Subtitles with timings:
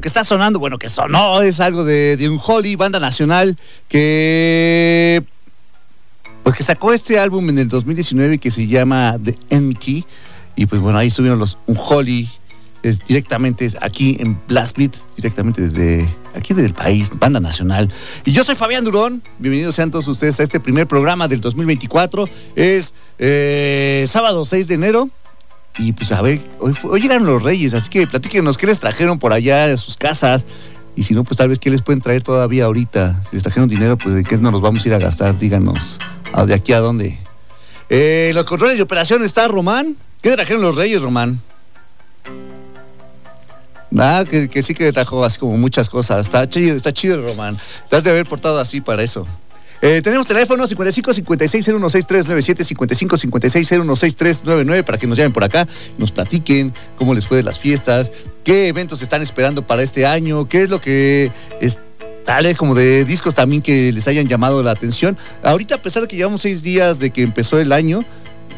[0.00, 3.56] Que está sonando, bueno, que sonó, es algo de, un Holly, banda nacional,
[3.88, 5.22] que
[6.42, 10.04] pues que sacó este álbum en el 2019 que se llama The Enmity.
[10.56, 12.28] Y pues bueno, ahí subieron los un Holly
[13.06, 14.76] directamente aquí en Blast
[15.16, 17.90] directamente desde aquí del país, banda nacional.
[18.24, 19.22] Y yo soy Fabián Durón.
[19.38, 22.28] Bienvenidos sean todos ustedes a este primer programa del 2024.
[22.56, 25.08] Es eh, sábado 6 de enero.
[25.78, 29.18] Y pues a ver, hoy, hoy llegaron los reyes, así que platíquenos qué les trajeron
[29.18, 30.46] por allá de sus casas.
[30.96, 33.20] Y si no, pues tal vez qué les pueden traer todavía ahorita.
[33.24, 35.98] Si les trajeron dinero, pues de qué no nos vamos a ir a gastar, díganos.
[36.46, 37.18] ¿De aquí a dónde?
[37.90, 39.96] Eh, los controles de operación está Román.
[40.22, 41.40] ¿Qué trajeron los reyes, Román?
[43.90, 46.26] Nada, que, sí que trajo así como muchas cosas.
[46.26, 47.58] Está chido, está chido, Román.
[47.88, 49.26] Te has de haber portado así para eso.
[49.84, 55.68] Eh, tenemos teléfono 55 56 016397 55 56 016399 para que nos llamen por acá,
[55.98, 58.10] nos platiquen cómo les fue de las fiestas,
[58.44, 61.78] qué eventos están esperando para este año, qué es lo que es,
[62.24, 65.18] tal vez como de discos también que les hayan llamado la atención.
[65.42, 68.06] Ahorita, a pesar de que llevamos seis días de que empezó el año,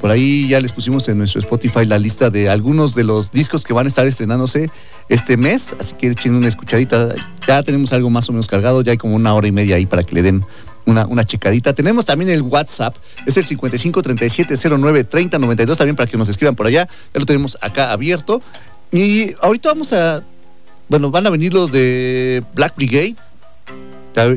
[0.01, 3.65] por ahí ya les pusimos en nuestro Spotify la lista de algunos de los discos
[3.65, 4.71] que van a estar estrenándose
[5.09, 7.17] este mes, así que echen una escuchadita.
[7.49, 9.87] Ya tenemos algo más o menos cargado, ya hay como una hora y media ahí
[9.87, 10.45] para que le den
[10.87, 11.75] una, una checadita.
[11.75, 12.97] Tenemos también el WhatsApp,
[13.27, 16.89] es el 55 37 09 30 92, también para que nos escriban por allá.
[17.13, 18.41] Ya lo tenemos acá abierto.
[18.93, 20.23] Y ahorita vamos a.
[20.89, 23.17] Bueno, van a venir los de Black Brigade,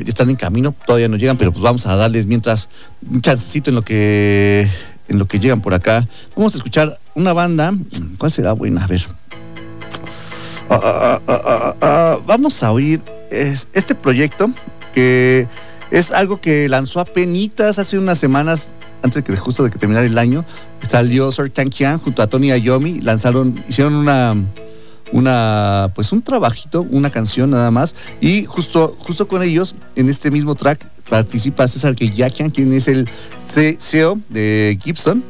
[0.06, 2.68] están en camino, todavía no llegan, pero pues vamos a darles mientras
[3.08, 4.68] un chancecito en lo que
[5.08, 6.08] en lo que llegan por acá.
[6.34, 7.72] Vamos a escuchar una banda,
[8.18, 8.84] ¿cuál será buena?
[8.84, 9.06] A ver.
[10.68, 13.00] Ah, ah, ah, vamos a oír
[13.30, 14.50] este proyecto
[14.94, 15.46] que
[15.90, 18.68] es algo que lanzó a penitas hace unas semanas
[19.02, 20.44] antes que justo de que terminara el año.
[20.86, 24.36] Salió Sir Tankian junto a Tony Ayomi, lanzaron, hicieron una
[25.12, 30.30] una pues un trabajito, una canción nada más y justo justo con ellos en este
[30.30, 33.08] mismo track participa César Keyakian, quien es el
[33.78, 35.24] CEO de Gibson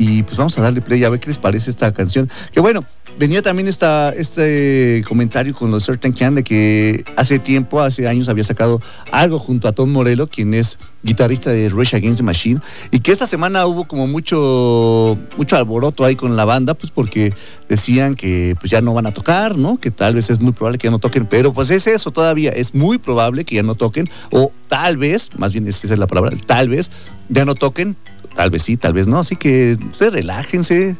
[0.00, 2.30] y pues vamos a darle play a ver qué les parece esta canción.
[2.52, 2.84] Que bueno,
[3.20, 8.30] venía también esta, este comentario con los Certain Can de que hace tiempo, hace años
[8.30, 8.80] había sacado
[9.12, 13.12] algo junto a Tom Morello, quien es guitarrista de Rush Against the Machine, y que
[13.12, 17.34] esta semana hubo como mucho, mucho alboroto ahí con la banda, pues porque
[17.68, 19.78] decían que pues ya no van a tocar, ¿no?
[19.78, 22.52] Que tal vez es muy probable que ya no toquen, pero pues es eso todavía,
[22.52, 26.06] es muy probable que ya no toquen, o tal vez, más bien esa es la
[26.06, 26.90] palabra, tal vez
[27.28, 27.96] ya no toquen,
[28.34, 30.96] tal vez sí, tal vez no, así que ustedes relájense,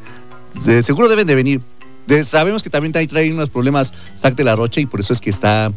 [0.82, 1.60] seguro deben de venir
[2.24, 5.30] sabemos que también trae unos problemas Zack de la Rocha y por eso es que
[5.30, 5.72] está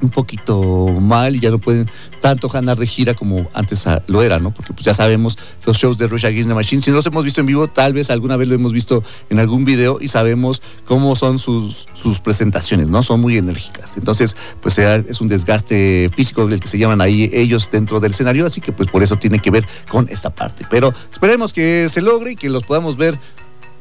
[0.00, 1.88] un poquito mal y ya no pueden
[2.20, 4.52] tanto ganar de gira como antes lo era, ¿no?
[4.52, 7.24] Porque pues ya sabemos los shows de Rush Against the Machine, si no los hemos
[7.24, 10.62] visto en vivo, tal vez alguna vez lo hemos visto en algún video y sabemos
[10.84, 11.86] cómo son sus,
[12.22, 13.02] presentaciones, ¿no?
[13.02, 13.96] Son muy enérgicas.
[13.96, 18.46] Entonces, pues es un desgaste físico el que se llaman ahí ellos dentro del escenario,
[18.46, 20.66] así que pues por eso tiene que ver con esta parte.
[20.70, 23.18] Pero esperemos que se logre y que los podamos ver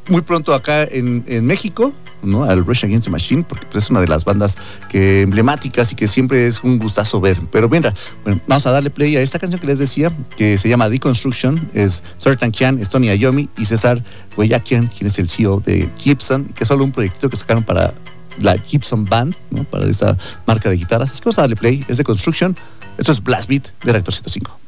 [0.07, 2.44] muy pronto acá en, México, ¿no?
[2.44, 4.57] Al Rush Against the Machine, porque pues, es una de las bandas
[4.90, 7.40] que emblemáticas y que siempre es un gustazo ver.
[7.52, 7.94] Pero mira,
[8.24, 11.69] bueno, vamos a darle play a esta canción que les decía, que se llama Deconstruction,
[11.74, 14.02] es Certain Kian, Estonia Ayomi y César
[14.35, 17.94] Guayakian, quien es el CEO de Gibson, que es solo un proyecto que sacaron para
[18.40, 19.64] la Gibson Band, ¿no?
[19.64, 21.12] Para esta marca de guitarras.
[21.12, 22.56] Así que vamos a darle play, es Deconstruction.
[22.97, 24.65] Esto es Blast Beat de Reactor 105.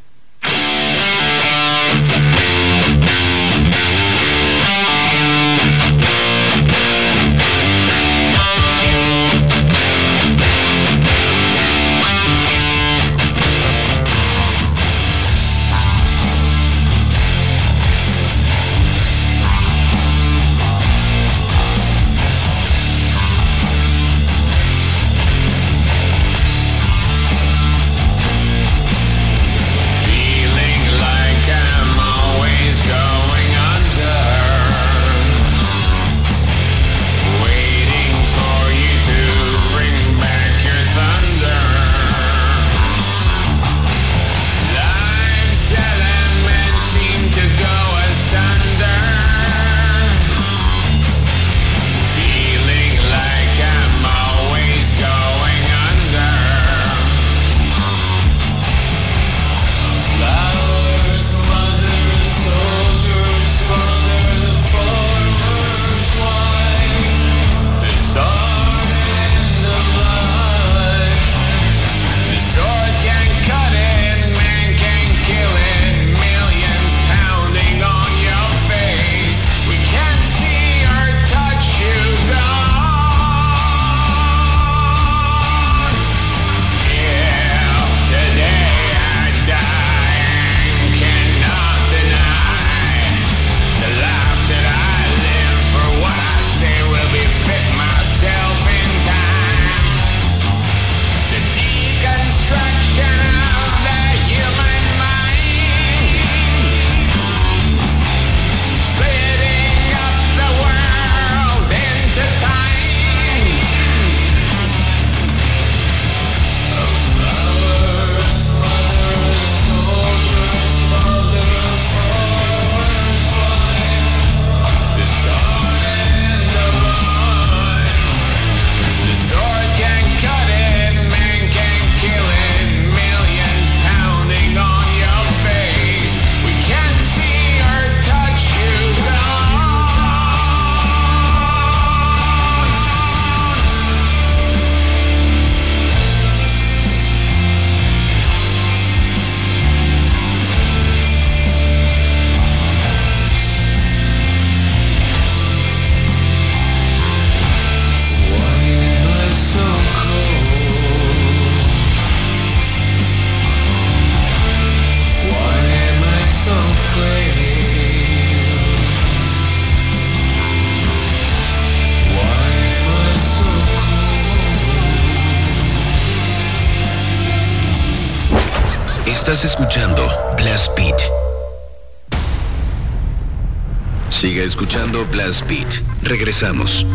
[185.06, 185.82] Blast Beat.
[186.04, 186.86] Regresamos.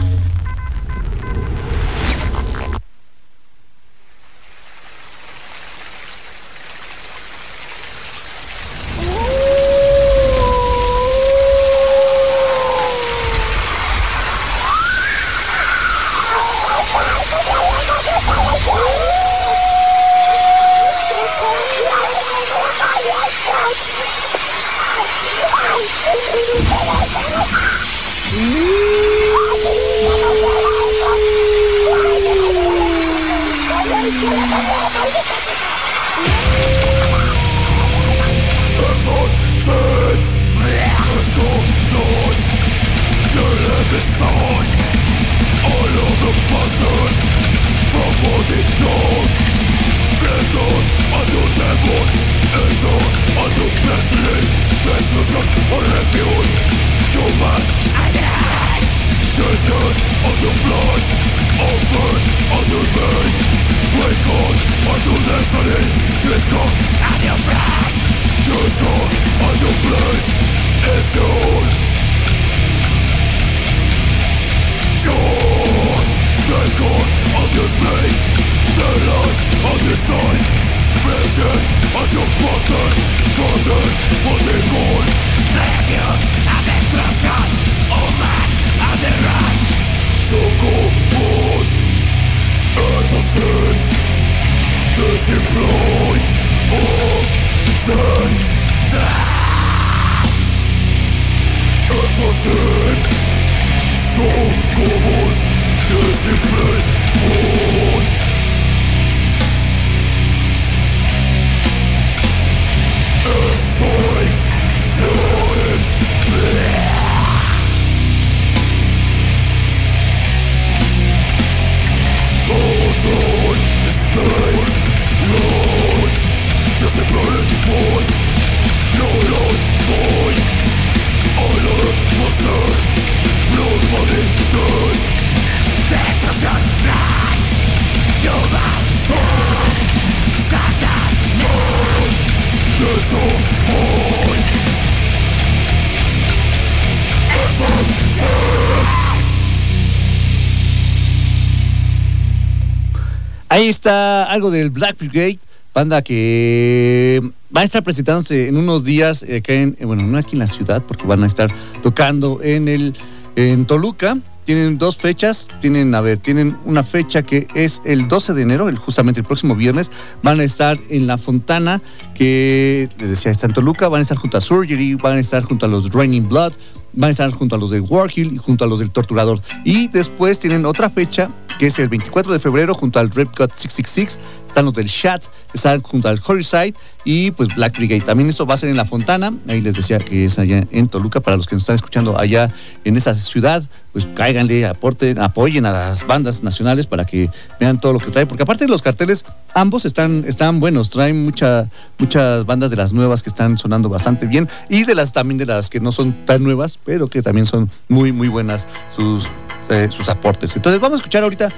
[153.72, 155.38] Está algo del Black Brigade,
[155.74, 157.22] banda que
[157.54, 160.82] va a estar presentándose en unos días acá en, bueno, no aquí en la ciudad,
[160.86, 161.50] porque van a estar
[161.82, 162.94] tocando en el
[163.34, 164.18] en Toluca.
[164.44, 168.68] Tienen dos fechas, tienen, a ver, tienen una fecha que es el 12 de enero,
[168.68, 169.92] el, justamente el próximo viernes,
[170.24, 171.80] van a estar en La Fontana,
[172.12, 175.44] que les decía, está en Toluca, van a estar junto a Surgery, van a estar
[175.44, 176.54] junto a los Raining Blood,
[176.92, 179.40] van a estar junto a los de Warkill y junto a los del Torturador.
[179.64, 183.52] Y después tienen otra fecha que es el 24 de febrero junto al Red Cut
[183.52, 184.18] 666.
[184.46, 188.02] Están los del Chat, están junto al Horiside y pues Black Brigade.
[188.02, 189.32] También esto va a ser en La Fontana.
[189.48, 191.20] Ahí les decía que es allá en Toluca.
[191.20, 192.52] Para los que nos están escuchando allá
[192.84, 197.30] en esa ciudad, pues cáiganle, aporten, apoyen a las bandas nacionales para que
[197.60, 198.26] vean todo lo que trae.
[198.26, 200.90] Porque aparte de los carteles, ambos están, están buenos.
[200.90, 201.68] Traen mucha,
[201.98, 205.46] muchas bandas de las nuevas que están sonando bastante bien y de las también de
[205.46, 209.30] las que no son tan nuevas, pero que también son muy, muy buenas sus,
[209.68, 210.54] eh, sus aportes.
[210.56, 211.48] Entonces vamos a escuchar ahorita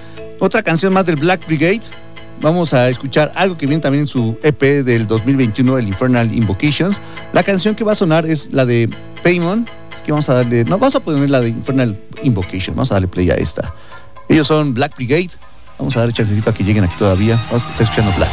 [0.41, 1.83] otra canción más del Black Brigade.
[2.41, 7.01] Vamos a escuchar algo que viene también en su EP del 2021, el Infernal Invocations.
[7.33, 8.91] La canción que va a sonar es la de
[9.23, 9.67] Paymon.
[9.95, 12.75] Es que vamos a darle, no, vamos a poner la de Infernal Invocation.
[12.75, 13.73] Vamos a darle play a esta.
[14.29, 15.31] Ellos son Black Brigade.
[15.79, 17.35] Vamos a darle chancecito a que lleguen aquí todavía.
[17.35, 18.31] Estar escuchando Black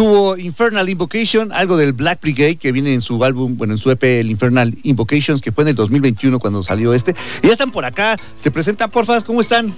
[0.00, 3.90] estuvo Infernal Invocation, algo del Black Brigade que viene en su álbum, bueno, en su
[3.90, 7.14] EP, el Infernal Invocations, que fue en el 2021 cuando salió este.
[7.42, 9.74] Y ya están por acá, se presentan, porfas, ¿cómo están?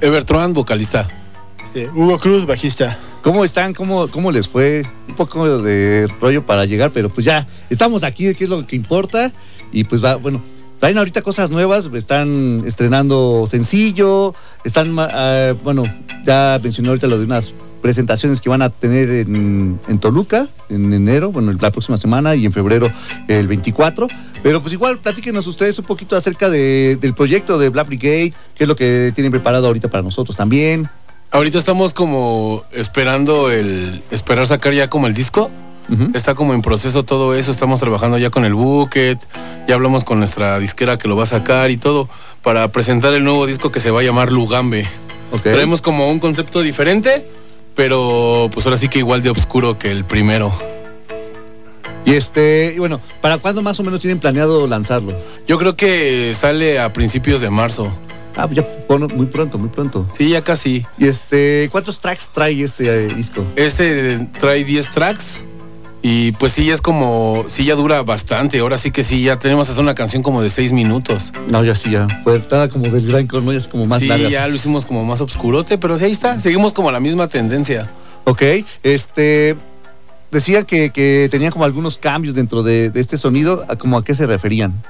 [0.00, 1.06] Evertron, vocalista.
[1.62, 2.98] Este, Hugo Cruz, bajista.
[3.22, 3.72] ¿Cómo están?
[3.72, 4.84] ¿Cómo, ¿Cómo les fue?
[5.08, 8.74] Un poco de rollo para llegar, pero pues ya, estamos aquí, que es lo que
[8.74, 9.30] importa.
[9.70, 10.42] Y pues va, bueno,
[10.80, 15.84] traen ahorita cosas nuevas, están estrenando sencillo, están, ah, bueno,
[16.24, 17.54] ya mencioné ahorita lo de unas
[17.86, 22.44] presentaciones que van a tener en, en, Toluca en enero, bueno, la próxima semana y
[22.44, 22.90] en febrero
[23.28, 24.08] el 24.
[24.42, 28.64] Pero pues igual platíquenos ustedes un poquito acerca de, del proyecto de Black Brigade, qué
[28.64, 30.88] es lo que tienen preparado ahorita para nosotros también.
[31.30, 35.48] Ahorita estamos como esperando el, esperar sacar ya como el disco.
[35.88, 36.16] Uh -huh.
[36.16, 39.20] Está como en proceso todo eso, estamos trabajando ya con el Bucket,
[39.68, 42.08] ya hablamos con nuestra disquera que lo va a sacar y todo,
[42.42, 44.88] para presentar el nuevo disco que se va a llamar Lugambe.
[45.30, 45.52] Okay.
[45.52, 47.24] Traemos como un concepto diferente,
[47.76, 50.52] pero pues ahora sí que igual de oscuro que el primero.
[52.04, 55.12] Y este, y bueno, ¿para cuándo más o menos tienen planeado lanzarlo?
[55.46, 57.92] Yo creo que sale a principios de marzo.
[58.36, 60.06] Ah, pues ya bueno, muy pronto, muy pronto.
[60.16, 60.86] Sí, ya casi.
[60.98, 63.44] ¿Y este, cuántos tracks trae este eh, disco?
[63.56, 65.44] Este trae 10 tracks.
[66.08, 68.60] Y pues sí, es como, sí, ya dura bastante.
[68.60, 71.32] Ahora sí que sí, ya tenemos hasta una canción como de seis minutos.
[71.50, 72.06] No, ya sí, ya.
[72.22, 73.50] Fue nada como desgranco, ¿no?
[73.50, 74.30] Ya es como más Sí, largas.
[74.30, 76.38] ya lo hicimos como más obscurote, pero sí, ahí está.
[76.38, 77.90] Seguimos como la misma tendencia.
[78.22, 78.40] Ok,
[78.84, 79.56] este.
[80.30, 83.64] Decía que, que tenían como algunos cambios dentro de, de este sonido.
[83.68, 84.80] ¿A ¿Cómo a qué se referían?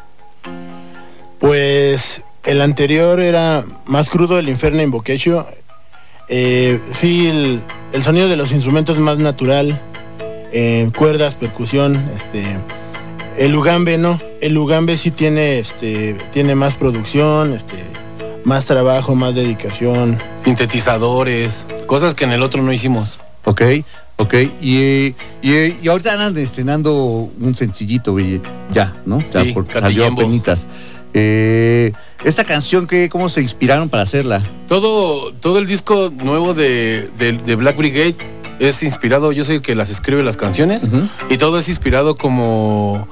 [1.38, 5.46] Pues el anterior era más crudo, el Inferno Invocation.
[6.28, 7.62] Eh, sí, el,
[7.94, 9.80] el, sonido de los instrumentos más natural.
[10.52, 12.58] Eh, cuerdas, percusión, este.
[13.36, 17.76] El Ugambe no, el Ugambe sí tiene, este, tiene más producción, este,
[18.44, 20.18] más trabajo, más dedicación.
[20.42, 23.20] Sintetizadores, cosas que en el otro no hicimos.
[23.44, 23.62] Ok,
[24.16, 24.34] ok.
[24.62, 28.40] Y, y, y ahorita andan estrenando un sencillito, güey,
[28.72, 29.20] ya, ¿no?
[29.34, 30.66] Ya sí, por, salió penitas.
[31.12, 31.92] Eh,
[32.24, 34.42] esta canción, ¿qué, ¿cómo se inspiraron para hacerla?
[34.68, 38.16] Todo, todo el disco nuevo de, de, de Black Brigade
[38.58, 41.08] es inspirado, yo soy el que las escribe las canciones, uh -huh.
[41.30, 43.06] y todo es inspirado como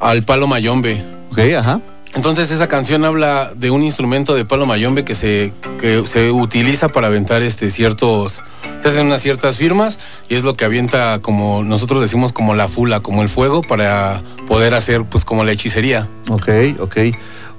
[0.00, 1.02] al palo mayombe.
[1.30, 1.80] Ok, ajá.
[2.14, 6.88] Entonces esa canción habla de un instrumento de palo mayombe que se, que se utiliza
[6.88, 8.42] para aventar este ciertos,
[8.78, 12.66] se hacen unas ciertas firmas y es lo que avienta como nosotros decimos como la
[12.66, 16.08] fula, como el fuego para poder hacer pues como la hechicería.
[16.28, 16.48] Ok,
[16.80, 16.96] ok.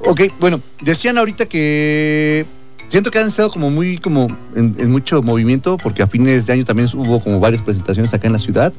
[0.06, 2.46] Ok, bueno, decían ahorita que
[2.92, 6.54] siento que han estado como muy como en, en, mucho movimiento porque a fines de
[6.54, 8.74] año también hubo como varias presentaciones acá en la ciudad,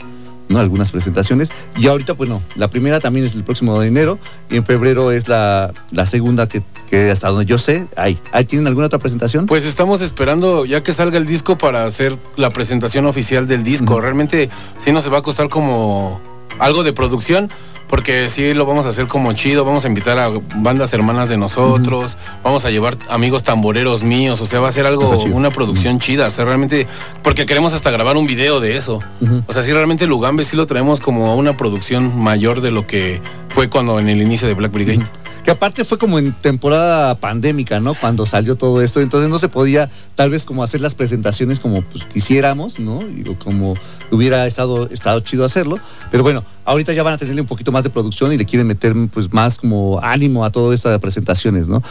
[0.49, 0.61] ¿no?
[0.61, 1.51] Algunas presentaciones.
[1.79, 4.19] Y ahorita, bueno, la primera también es el próximo de enero
[4.51, 8.19] y en febrero es la, la segunda que, que, hasta donde yo sé, hay.
[8.33, 8.45] ¿hay.
[8.45, 9.47] ¿Tienen alguna otra presentación?
[9.47, 13.95] Pues estamos esperando ya que salga el disco para hacer la presentación oficial del disco.
[13.95, 14.03] Uh -huh.
[14.03, 16.21] Realmente sí nos va a costar como
[16.59, 17.51] algo de producción,
[17.89, 21.37] porque sí lo vamos a hacer como chido, vamos a invitar a bandas hermanas de
[21.37, 22.43] nosotros, uh -huh.
[22.43, 25.99] vamos a llevar amigos tamboreros míos, o sea, va a ser algo, una producción uh
[25.99, 26.03] -huh.
[26.03, 26.87] chida, o sea, realmente,
[27.23, 29.01] porque queremos hasta grabar un video de eso.
[29.47, 33.21] O sea, sí, realmente Lugambe sí lo traemos como una producción mayor de lo que
[33.51, 35.05] fue cuando en el inicio de Black Brigade
[35.45, 37.95] que aparte fue como en temporada pandémica, ¿no?
[37.95, 41.83] Cuando salió todo esto, entonces no se podía tal vez como hacer las presentaciones como
[41.83, 43.01] pues, quisiéramos, ¿no?
[43.03, 43.75] Y como
[44.13, 45.79] hubiera estado, estado chido hacerlo,
[46.11, 48.67] pero bueno, ahorita ya van a tenerle un poquito más de producción y le quieren
[48.67, 51.83] meter pues más como ánimo a toda esta de presentaciones, ¿no?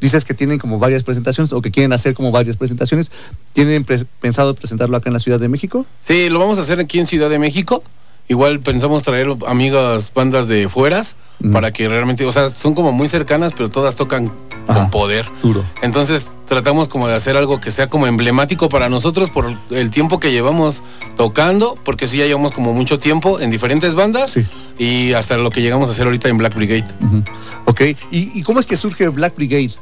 [0.00, 3.10] Dices que tienen como varias presentaciones o que quieren hacer como varias presentaciones,
[3.52, 3.84] ¿tienen
[4.20, 5.84] pensado presentarlo acá en la Ciudad de México?
[6.00, 7.82] Sí, lo vamos a hacer aquí en Ciudad de México
[8.30, 11.16] Igual pensamos traer amigas bandas de fueras
[11.52, 14.30] para que realmente, o sea, son como muy cercanas, pero todas tocan
[14.68, 14.82] Ajá.
[14.82, 15.26] con poder.
[15.42, 15.64] Duro.
[15.82, 20.20] Entonces tratamos como de hacer algo que sea como emblemático para nosotros por el tiempo
[20.20, 20.84] que llevamos
[21.16, 24.46] tocando, porque sí ya llevamos como mucho tiempo en diferentes bandas Sí.
[24.78, 26.86] y hasta lo que llegamos a hacer ahorita en Black Brigade.
[27.04, 27.24] Ujú.
[27.64, 27.80] Ok,
[28.12, 29.72] ¿Y, y cómo es que surge Black Brigade?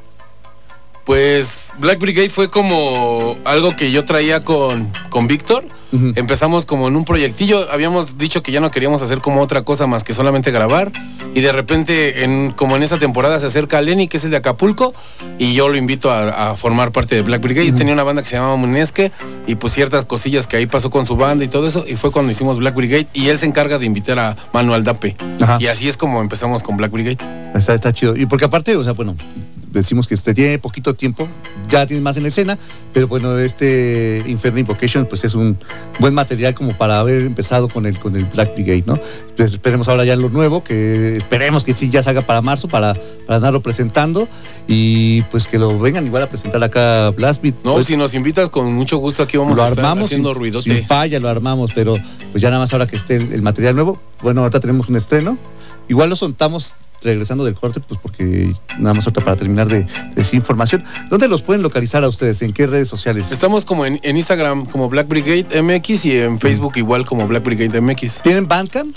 [1.05, 5.67] Pues Black Brigade fue como algo que yo traía con, con Víctor.
[5.91, 7.71] Empezamos como en un proyectillo.
[7.71, 10.93] Habíamos dicho que ya no queríamos hacer como otra cosa más que solamente grabar.
[11.35, 14.37] Y de repente, en, como en esa temporada, se acerca Lenny, que es el de
[14.37, 14.95] Acapulco.
[15.39, 17.73] Y yo lo invito a, a formar parte de Black Brigade.
[17.73, 19.13] Tenía una banda que se llamaba Munesque.
[19.47, 21.85] Y pues ciertas cosillas que ahí pasó con su banda y todo eso.
[21.87, 23.07] Y fue cuando hicimos Black Brigade.
[23.15, 25.17] Y él se encarga de invitar a Manuel Dape.
[25.41, 25.59] Ajá.
[25.61, 27.19] Y así es como empezamos con Black Brigade.
[27.55, 28.17] Está, está chido.
[28.17, 29.17] Y porque aparte, o sea, bueno,
[29.71, 31.29] decimos que este tiene poquito tiempo,
[31.69, 32.59] ya tiene más en la escena,
[32.93, 35.59] pero bueno, este Inferno Invocation pues es un
[35.99, 38.99] buen material como para haber empezado con el, con el Black Brigade, ¿no?
[39.37, 42.95] Pues esperemos ahora ya lo nuevo, que esperemos que sí ya salga para marzo, para,
[43.27, 44.29] para andarlo presentando
[44.67, 47.55] y pues que lo vengan igual a presentar acá Blast Beat.
[47.65, 50.31] No, Pues, si nos invitas, con mucho gusto aquí vamos lo a estar armamos haciendo
[50.31, 50.75] sin, ruidote.
[50.75, 51.97] sin falla, lo armamos, pero
[52.33, 54.97] pues ya nada más ahora que esté el, el material nuevo, bueno, ahorita tenemos un
[54.97, 55.39] estreno,
[55.89, 59.89] igual lo soltamos regresando del corte, pues porque nada más ahorita para terminar de, de
[60.15, 60.85] decir información.
[61.11, 62.43] ¿Dónde los pueden localizar a ustedes?
[62.43, 63.31] ¿En qué redes sociales?
[63.33, 67.45] Estamos como en, en Instagram como Black Brigade MX y en Facebook igual como Black
[67.45, 68.23] Brigade MX.
[68.23, 68.95] ¿Tienen Bandcamp?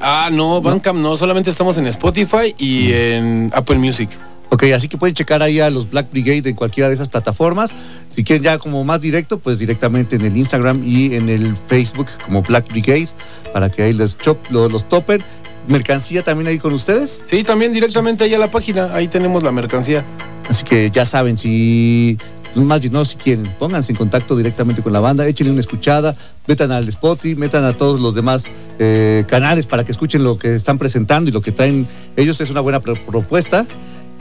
[0.00, 4.08] Ah, no, Bandcamp no, solamente estamos en Spotify y en Apple Music.
[4.50, 7.70] Ok, así que pueden checar ahí a los Black Brigade en cualquiera de esas plataformas.
[8.08, 12.06] Si quieren ya como más directo, pues directamente en el Instagram y en el Facebook
[12.24, 13.08] como Black Brigade
[13.52, 15.22] para que ahí los, chop, lo- los topen.
[15.68, 17.22] Mercancía también ahí con ustedes.
[17.26, 20.04] Sí, también directamente ahí a la página, ahí tenemos la mercancía.
[20.48, 22.16] Así que ya saben, si
[22.54, 26.16] más bien no, si quieren, pónganse en contacto directamente con la banda, échenle una escuchada,
[26.46, 28.44] metan al Spotify, metan a todos los demás
[28.78, 32.50] eh, canales para que escuchen lo que están presentando y lo que traen ellos es
[32.50, 33.66] una buena pro- propuesta.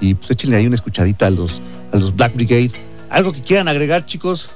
[0.02, 2.72] Y pues échenle ahí una escuchadita a los, a los Black Brigade.
[3.10, 4.50] ¿Algo que quieran agregar, chicos?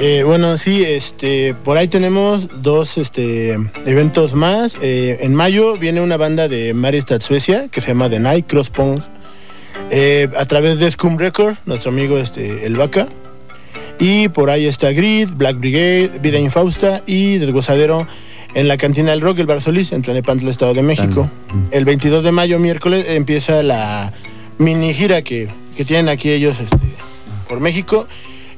[0.00, 4.76] Eh, bueno, sí, este, por ahí tenemos dos este, eventos más.
[4.80, 9.02] Eh, en mayo viene una banda de Mariestad, Suecia, que se llama The Night Crosspong,
[9.90, 13.08] eh, a través de Scum Record, nuestro amigo este, El Vaca.
[13.98, 18.06] Y por ahí está Grid, Black Brigade, Vida Infausta y Desgozadero
[18.54, 21.28] en la cantina del rock, el Bar Solís, en Tlanepantla, Estado de México.
[21.72, 24.12] El 22 de mayo, miércoles, empieza la
[24.58, 26.86] mini gira que, que tienen aquí ellos este,
[27.48, 28.06] por México.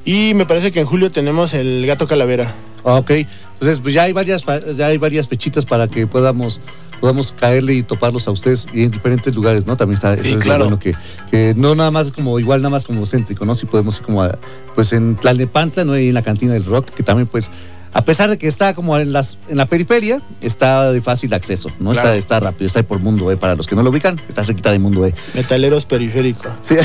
[0.05, 2.53] Y me parece que en julio tenemos el Gato Calavera.
[2.83, 3.11] Ah, Ok,
[3.53, 4.43] entonces pues ya hay varias
[4.75, 6.59] ya hay varias fechitas para que podamos
[6.99, 9.75] podamos caerle y toparlos a ustedes y en diferentes lugares, ¿no?
[9.77, 10.63] También está Sí, eso es lo claro.
[10.65, 10.95] bueno que,
[11.31, 13.55] que no nada más como igual nada más como céntrico, ¿no?
[13.55, 14.37] Si podemos ir como a-
[14.75, 15.93] pues en Tlalnepantla, ¿no?
[15.93, 17.49] Ahí en la cantina del rock, que también pues
[17.93, 21.69] a pesar de que está como en las en la periferia, está de fácil acceso,
[21.79, 21.91] ¿no?
[21.91, 22.09] Claro.
[22.09, 23.37] Está, está rápido, está ahí por Mundo, ¿eh?
[23.37, 25.13] Para los que no lo ubican, está cerquita de Mundo, ¿eh?
[25.33, 26.49] Metaleros Periférico.
[26.61, 26.75] Sí.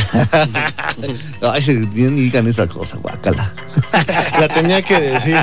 [1.42, 3.52] Ay, se- digan esa cosa, guacala.
[4.40, 5.36] La tenía que decir.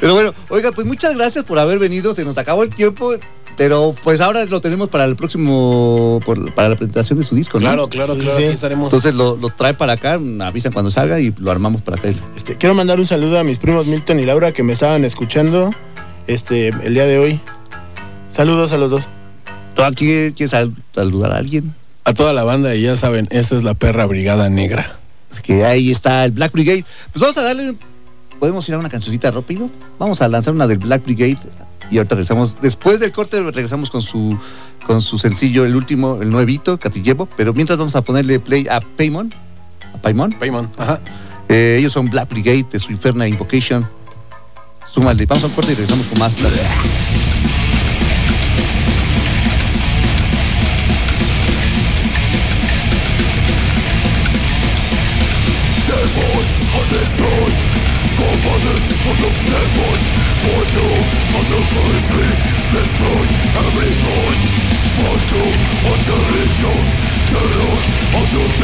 [0.00, 2.14] Pero bueno, oiga, pues muchas gracias por haber venido.
[2.14, 3.12] Se nos acabó el tiempo,
[3.60, 7.58] pero pues ahora lo tenemos para el próximo, por- para la presentación de su disco,
[7.58, 7.66] ¿no?
[7.66, 8.44] Claro, claro, Sí, claro, sí.
[8.44, 8.86] aquí estaremos.
[8.86, 12.08] Entonces lo, lo trae para acá, avisan cuando salga y lo armamos para acá.
[12.34, 15.72] Este, quiero mandar un saludo a mis primos Milton y Laura que me estaban escuchando
[16.26, 17.38] este, el día de hoy.
[18.34, 19.02] Saludos a los dos.
[19.76, 21.74] ¿Tú aquí quieres sal- saludar a alguien?
[22.04, 24.96] a toda la banda y ya saben, esta es la perra brigada negra.
[25.30, 26.86] Así que ahí está el Black Brigade.
[27.12, 27.74] Pues vamos a darle,
[28.38, 29.68] podemos ir a una cancioncita rápido.
[29.98, 31.36] Vamos a lanzar una del Black Brigade
[31.90, 32.60] y ahorita regresamos.
[32.60, 34.38] Después del corte regresamos con su
[34.86, 37.26] con su sencillo, el último, el nuevito, Catillevo.
[37.36, 39.32] Pero mientras vamos a ponerle play a Paymon.
[39.94, 40.32] A Paymon.
[40.32, 41.00] Paymon, ajá.
[41.48, 43.86] Eh, ellos son Black Brigade de su Inferna Invocation.
[44.86, 46.32] Súmale, vamos al corte y regresamos con más.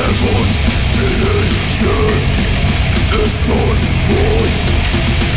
[0.07, 0.47] van
[0.95, 2.23] Felelősség
[3.25, 4.55] Ezt van, hogy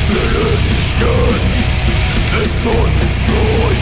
[0.07, 1.41] Felelősség
[2.43, 3.75] Ezt van, sztroj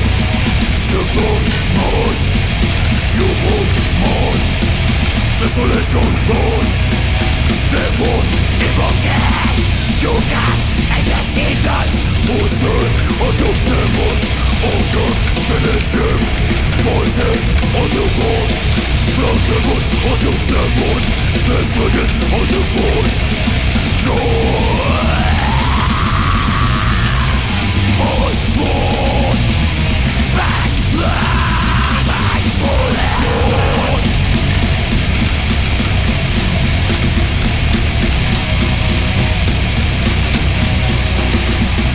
[0.91, 1.41] Tökdom
[1.75, 2.19] más
[3.17, 3.69] Jövök
[4.01, 4.37] már
[5.39, 6.71] Desolation loss
[7.71, 8.25] Demon
[8.67, 9.53] Ibogen
[10.01, 10.59] Jogán
[10.97, 11.93] Egyet nyitott
[12.27, 12.85] Húzd el
[13.25, 14.21] a jobb demot
[14.63, 15.13] Akar
[15.47, 16.19] felesem
[16.83, 17.39] Vonzeg
[17.73, 18.76] a nyugodt
[19.17, 19.81] Brak demon,
[20.13, 21.01] oczu demon
[21.47, 23.15] Bezpośredź o tym bądź
[24.03, 24.17] Joy
[27.97, 29.41] Chodź, chodź
[30.35, 32.97] Back, back, back, back, back,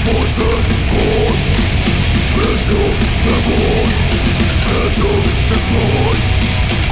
[0.04, 1.38] Fortsetzen Gott
[2.36, 3.94] Rettung der Mond
[4.72, 6.51] Rettung des Mond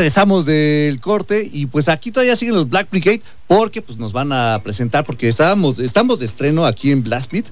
[0.00, 4.32] Regresamos del corte y pues aquí todavía siguen los Black Brigade porque pues nos van
[4.32, 7.44] a presentar porque estábamos, estamos de estreno aquí en Blast Beat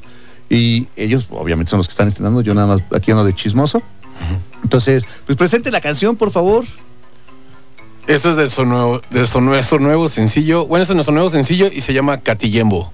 [0.48, 3.82] y ellos obviamente son los que están estrenando, yo nada más aquí ando de chismoso.
[4.62, 6.64] Entonces, pues presente la canción, por favor.
[8.06, 10.64] Esto es de, su nuevo, de su nuestro nuevo sencillo.
[10.64, 12.90] Bueno, este es nuestro nuevo sencillo y se llama Catillembo,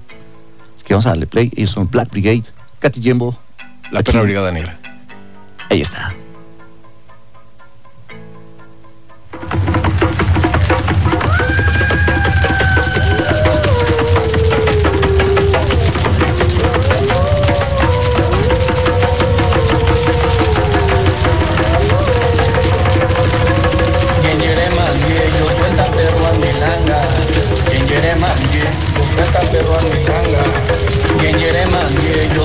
[0.76, 1.52] Es que vamos a darle play.
[1.54, 2.42] Ellos son Black Brigade,
[2.80, 3.38] Katy Jembo.
[3.92, 4.80] la perra brigada negra.
[5.70, 6.12] Ahí está.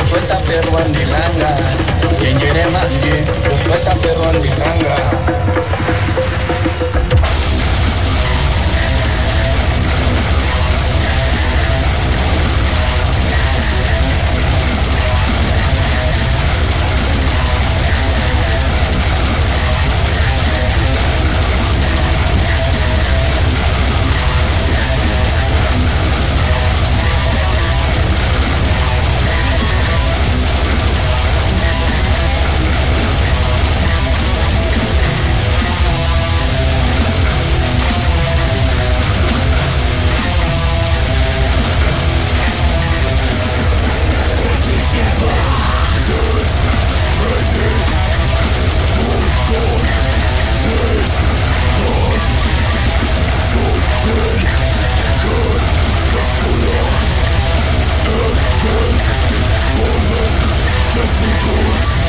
[0.10, 1.56] Suelta perro a milanga.
[2.20, 5.39] Quien yere manje, yo suelta perro a
[6.80, 7.19] Thank you.
[61.42, 62.09] Records.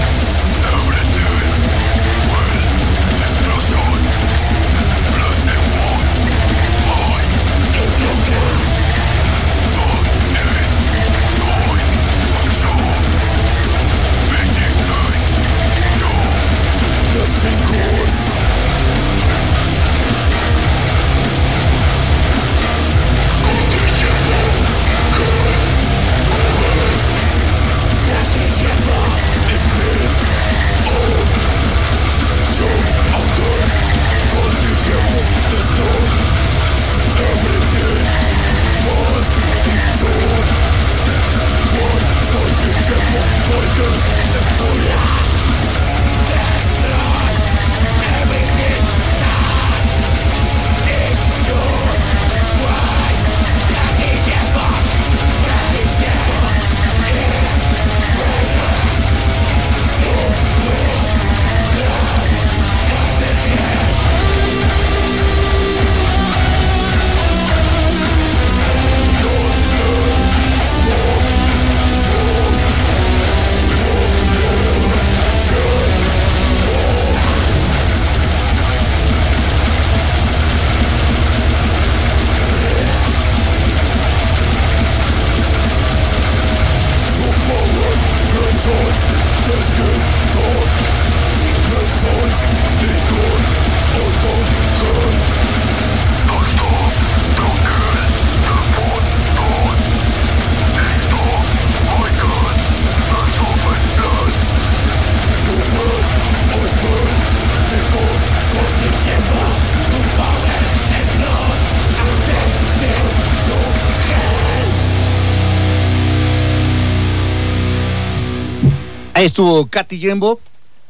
[119.21, 120.41] Ahí estuvo Katy Jembo.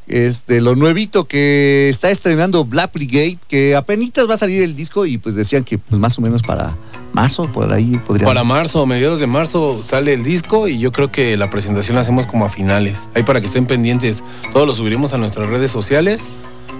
[0.07, 5.05] Este, lo nuevito que está estrenando Black Brigade, que apenas va a salir el disco
[5.05, 6.77] y pues decían que pues más o menos para
[7.13, 8.25] marzo, por ahí podría.
[8.25, 12.03] Para marzo, mediados de marzo sale el disco y yo creo que la presentación la
[12.03, 13.09] hacemos como a finales.
[13.17, 14.23] Ahí para que estén pendientes.
[14.53, 16.29] Todos lo subiremos a nuestras redes sociales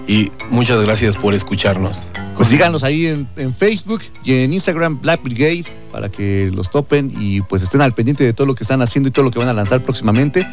[0.07, 2.07] y muchas gracias por escucharnos.
[2.37, 7.13] Pues síganos ahí en, en Facebook y en Instagram Black Brigade para que los topen
[7.19, 9.39] y pues estén al pendiente de todo lo que están haciendo y todo lo que
[9.39, 10.47] van a lanzar próximamente.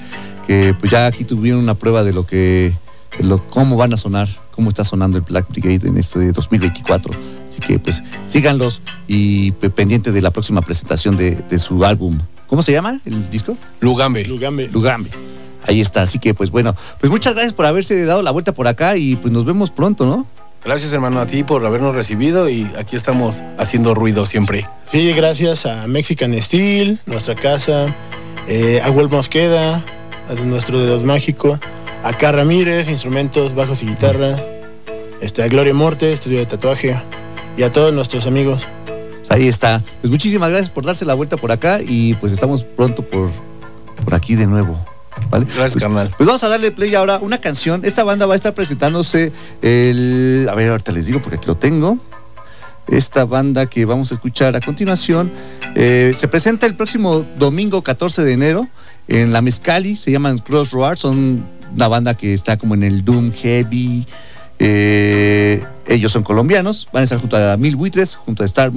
[0.48, 2.72] Que pues ya aquí tuvieron una prueba de lo que,
[3.18, 7.12] de lo, cómo van a sonar, cómo está sonando el Black Brigade en este 2024.
[7.44, 12.18] Así que pues síganlos y pe- pendiente de la próxima presentación de, de su álbum.
[12.48, 13.56] ¿Cómo se llama el disco?
[13.80, 14.24] Lugambe.
[14.26, 14.68] Lugambe.
[14.68, 15.10] Lugambe.
[15.66, 18.66] Ahí está, así que pues bueno, pues muchas gracias por haberse dado la vuelta por
[18.68, 20.26] acá y pues nos vemos pronto, ¿no?
[20.64, 24.66] Gracias hermano a ti por habernos recibido y aquí estamos haciendo ruido siempre.
[24.90, 27.94] Sí, gracias a Mexican Steel, nuestra casa,
[28.48, 29.84] eh, a Mosqueda,
[30.44, 31.58] nuestro dedos mágico,
[32.02, 32.32] a K.
[32.32, 34.36] Ramírez, instrumentos, bajos y guitarra,
[35.20, 37.00] este, a Gloria Morte, estudio de tatuaje,
[37.56, 38.66] y a todos nuestros amigos.
[38.86, 39.82] Pues ahí está.
[40.00, 43.30] Pues muchísimas gracias por darse la vuelta por acá y pues estamos pronto por,
[44.04, 44.78] por aquí de nuevo.
[45.30, 45.44] ¿Vale?
[45.46, 46.14] Gracias, Pues- carnal.
[46.16, 47.84] Pues vamos a darle play ahora una canción.
[47.84, 50.46] Esta banda va a estar presentándose el.
[50.48, 51.98] A ver, ahorita les digo porque aquí lo tengo.
[52.86, 55.30] Esta banda que vamos a escuchar a continuación
[55.74, 58.68] eh, se presenta el próximo domingo 14 de enero
[59.08, 59.96] en la Mezcali.
[59.96, 61.00] Se llaman Crossroads.
[61.00, 61.44] Son
[61.74, 64.06] una banda que está como en el Doom Heavy.
[64.60, 66.88] Eh, ellos son colombianos.
[66.92, 68.70] Van a estar junto a Mil Buitres, junto a Star,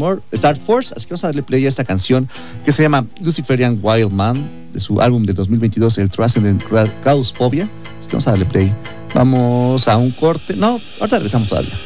[0.57, 0.93] Force.
[0.95, 2.29] Así que vamos a darle play a esta canción
[2.63, 6.63] que se llama Luciferian Wild Man de su álbum de 2022, el Transcendent
[7.03, 7.69] Chaos Phobia.
[7.99, 8.73] Así que vamos a darle play.
[9.13, 10.55] Vamos a un corte.
[10.55, 11.77] No, ahorita regresamos todavía.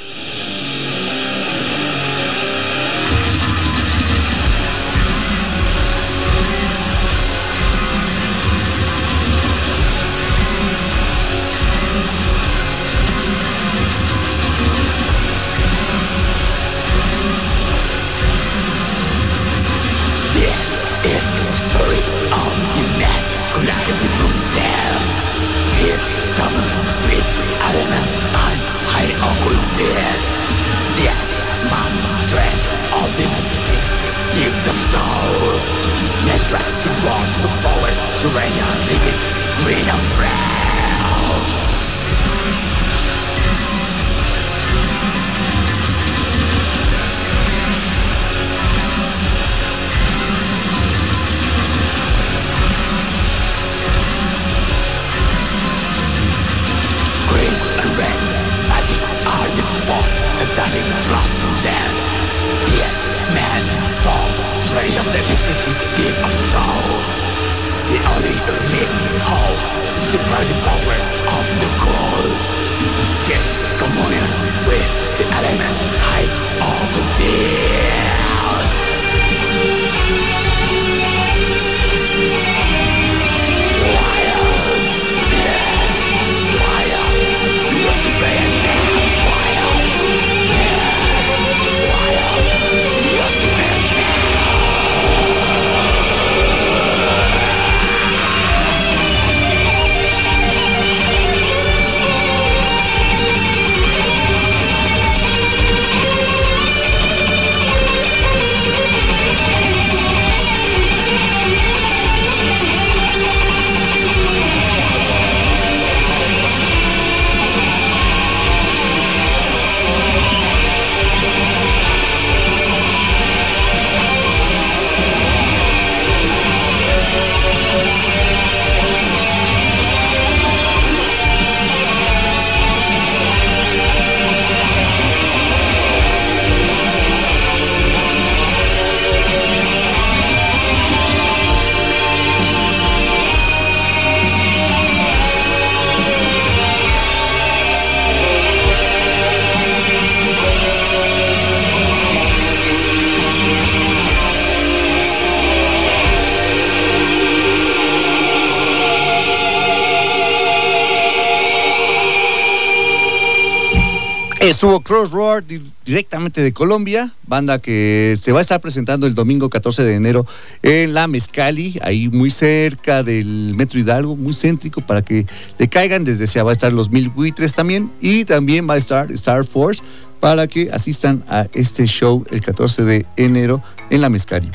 [164.82, 169.84] Crossroad di- directamente de Colombia, banda que se va a estar presentando el domingo 14
[169.84, 170.26] de enero
[170.63, 175.26] en la Mezcali, ahí muy cerca del Metro Hidalgo, muy céntrico para que
[175.57, 176.03] le caigan.
[176.05, 179.45] Desde ya va a estar los Mil Buitres también y también va a estar Star
[179.45, 179.82] Force
[180.19, 184.49] para que asistan a este show el 14 de enero en la Mezcali.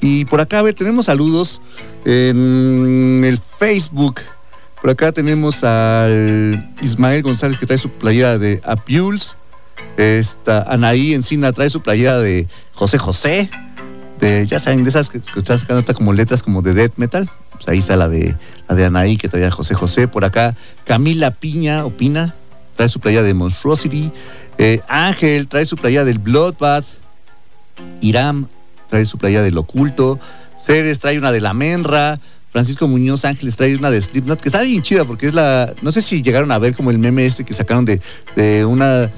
[0.00, 1.62] Y por acá, a ver, tenemos saludos
[2.04, 4.20] en el Facebook.
[4.80, 9.36] Por acá tenemos al Ismael González que trae su playera de Apules.
[9.96, 13.50] Esta Anaí Encina trae su playera de José José.
[14.46, 17.28] Ya saben, de esas que, que están sacando ahorita como letras como de death metal.
[17.52, 18.34] Pues ahí está la de,
[18.68, 20.08] la de Anaí que traía José José.
[20.08, 22.34] Por acá Camila Piña Opina
[22.74, 24.10] trae su playera de Monstrosity.
[24.58, 26.86] Eh, Ángel trae su playera del Bloodbath.
[28.00, 28.48] Iram
[28.88, 30.18] trae su playera del Oculto.
[30.58, 32.18] Ceres trae una de la Menra.
[32.50, 35.74] Francisco Muñoz Ángeles trae una de Slipknot, que está bien chida porque es la.
[35.82, 38.00] No sé si llegaron a ver como el meme este que sacaron de,
[38.36, 39.10] de una.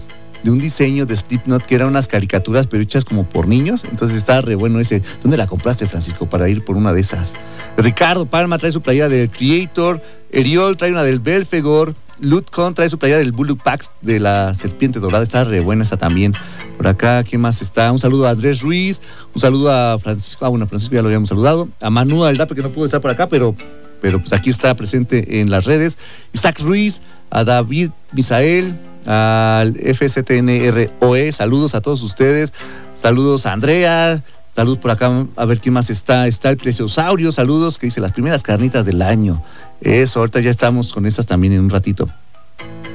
[0.42, 3.84] De un diseño de Slipknot que eran unas caricaturas pero hechas como por niños.
[3.84, 5.02] Entonces está re bueno ese.
[5.22, 6.26] ¿Dónde la compraste, Francisco?
[6.26, 7.34] Para ir por una de esas.
[7.76, 10.00] Ricardo Palma trae su playera del Creator.
[10.30, 11.94] Eriol trae una del Belfegor.
[12.18, 15.24] Lutcon trae su playa del Blue Pax de la Serpiente Dorada.
[15.24, 16.32] Está re buena esa también.
[16.76, 17.92] Por acá, ¿quién más está?
[17.92, 19.02] Un saludo a Andrés Ruiz.
[19.34, 20.44] Un saludo a Francisco.
[20.46, 21.68] Ah, bueno, Francisco ya lo habíamos saludado.
[21.80, 23.54] A Manu Aldape, que no pudo estar por acá, pero,
[24.00, 25.98] pero pues aquí está presente en las redes.
[26.32, 28.74] Isaac Ruiz, a David Misael,
[29.06, 31.32] al FSTNROE.
[31.32, 32.52] Saludos a todos ustedes.
[32.94, 34.22] Saludos a Andrea.
[34.54, 36.26] Saludos por acá, a ver quién más está.
[36.26, 39.42] Está el Preciosaurio, saludos, que dice las primeras carnitas del año.
[39.82, 42.08] Eso, ahorita ya estamos con esas también en un ratito.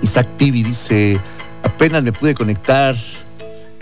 [0.02, 1.20] Isaac Pibi dice,
[1.62, 2.96] apenas me pude conectar.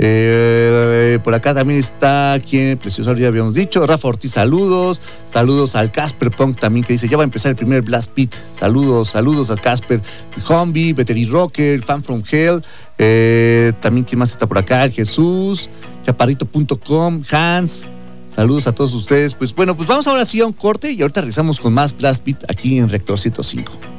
[0.01, 3.85] Eh, por acá también está quien, Preciosaurio ya habíamos dicho.
[3.85, 5.01] Rafa Ortiz, saludos.
[5.25, 8.33] Saludos al Casper Punk también que dice, ya va a empezar el primer Blast Pit.
[8.53, 10.01] Saludos, saludos al Casper.
[10.47, 12.63] Zombie, Veteri Rocker, Fan from Hell.
[12.97, 15.69] Eh, también quién más está por acá, el Jesús
[16.05, 17.85] chaparrito.com, Hans.
[18.33, 19.35] Saludos a todos ustedes.
[19.35, 22.25] Pues bueno, pues vamos ahora sí a un corte y ahorita regresamos con más Blast
[22.25, 23.98] Beat aquí en Rector 105.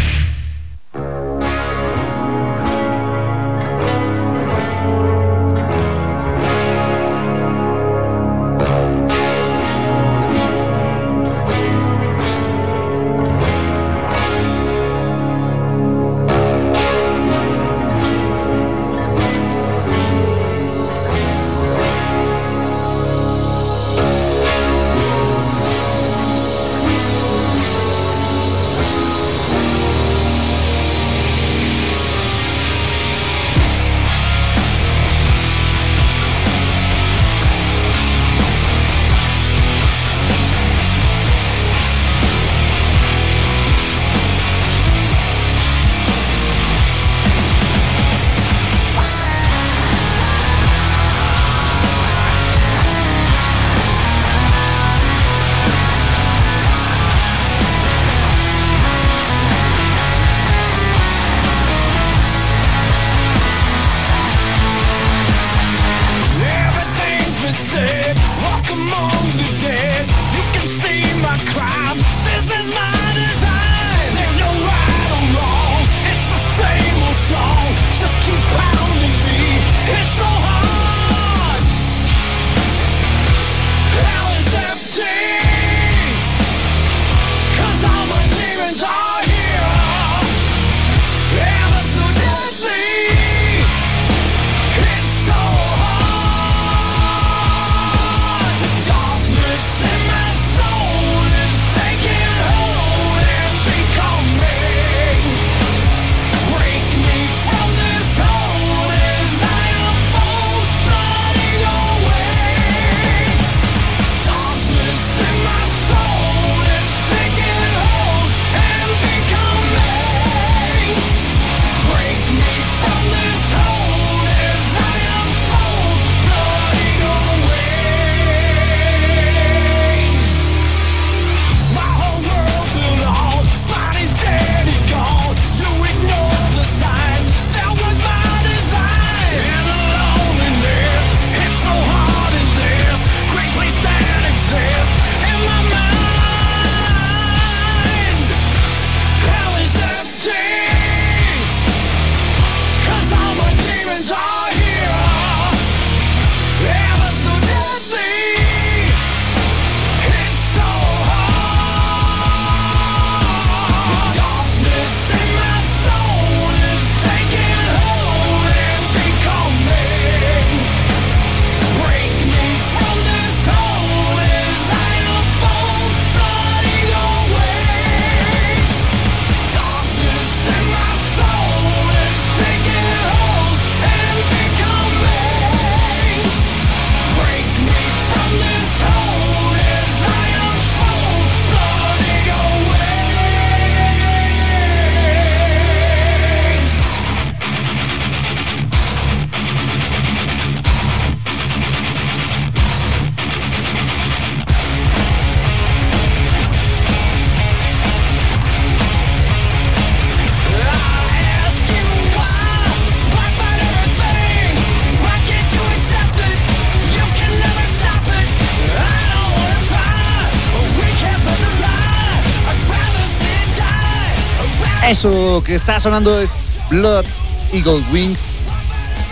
[224.91, 226.35] Eso que está sonando es
[226.69, 227.05] Blood
[227.53, 228.41] Eagle Wings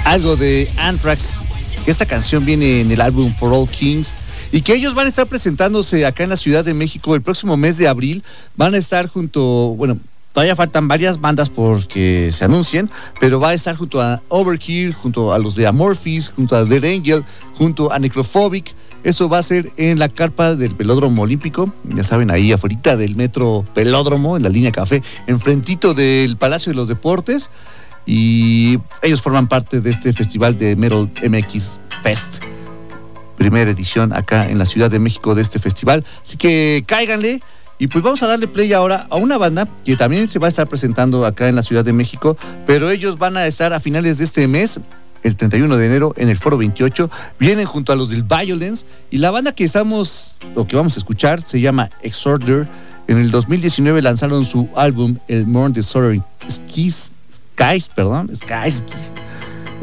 [0.03, 1.39] algo de Anthrax,
[1.85, 4.13] esta canción viene en el álbum For All Kings
[4.51, 7.55] y que ellos van a estar presentándose acá en la Ciudad de México el próximo
[7.55, 8.25] mes de abril.
[8.57, 9.97] Van a estar junto, bueno,
[10.33, 12.89] todavía faltan varias bandas porque se anuncien,
[13.21, 16.83] pero va a estar junto a Overkill, junto a los de Amorphis, junto a Dead
[16.83, 17.23] Angel,
[17.55, 18.75] junto a Necrophobic.
[19.03, 23.15] Eso va a ser en la carpa del Pelódromo Olímpico, ya saben, ahí afuera del
[23.15, 27.49] metro Pelódromo, en la línea café, enfrentito del Palacio de los Deportes.
[28.05, 32.43] Y ellos forman parte de este festival de Metal MX Fest
[33.39, 36.05] primera edición acá en la Ciudad de México de este festival.
[36.21, 37.41] Así que cáiganle.
[37.81, 40.49] Y pues vamos a darle play ahora a una banda que también se va a
[40.49, 42.35] estar presentando acá en la Ciudad de México,
[42.67, 44.81] pero ellos van a estar a finales de este mes,
[45.23, 47.09] el 31 de enero, en el Foro 28.
[47.39, 50.99] Vienen junto a los del Violence y la banda que estamos, o que vamos a
[50.99, 52.67] escuchar, se llama Exorder.
[53.07, 59.11] En el 2019 lanzaron su álbum, el More Disorder Skies, Skies, perdón, Skies, Skies.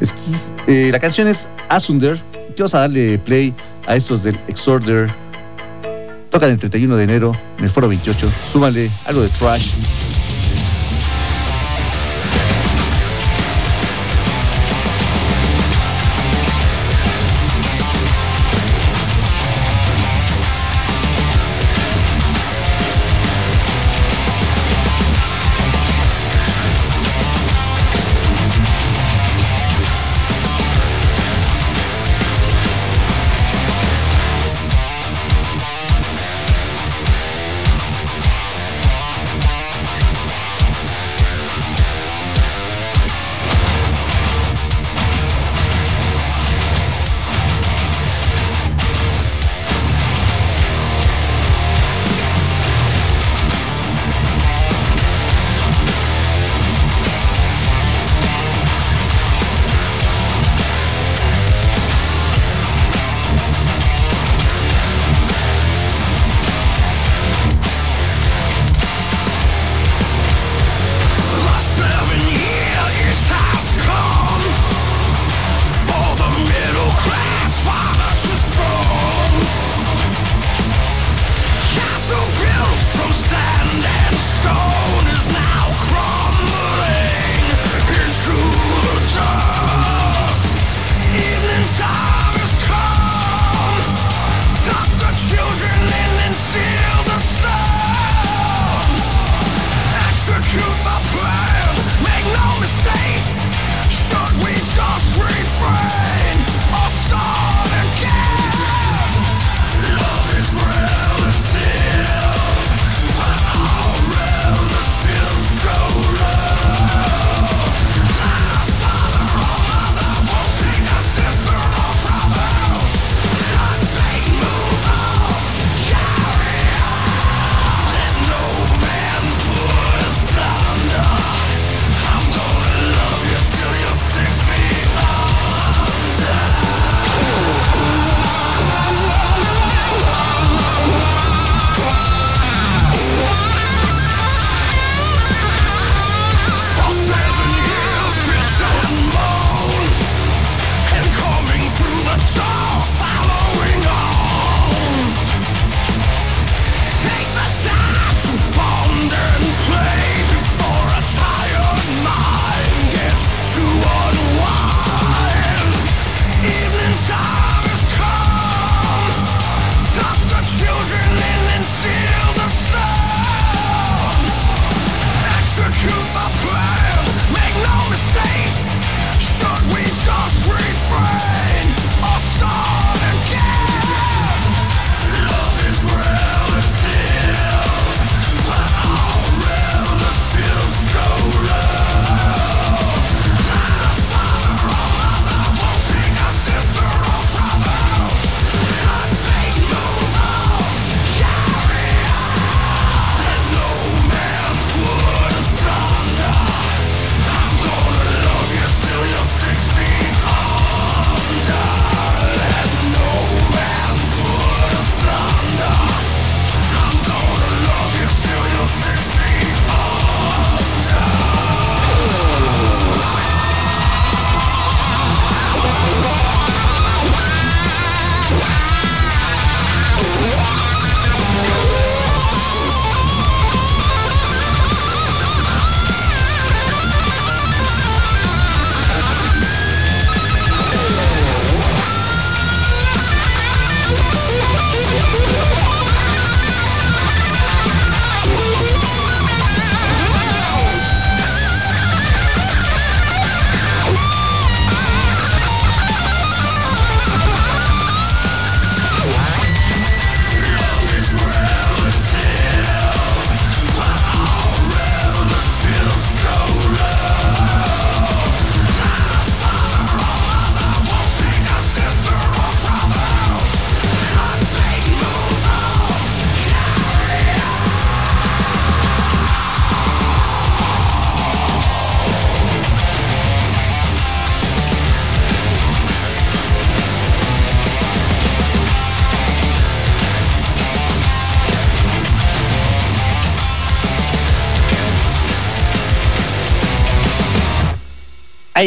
[0.05, 0.53] Skies.
[0.66, 2.20] Eh, la canción es Asunder
[2.59, 3.55] vamos a darle play
[3.87, 5.11] a estos del Exorder.
[6.30, 8.28] Tocan el 31 de enero en el Foro 28.
[8.53, 9.72] Súmale algo de trash.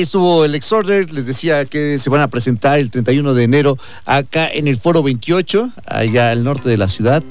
[0.01, 4.49] Estuvo el Exorder, les decía que se van a presentar el 31 de enero acá
[4.49, 7.21] en el Foro 28, allá al norte de la ciudad,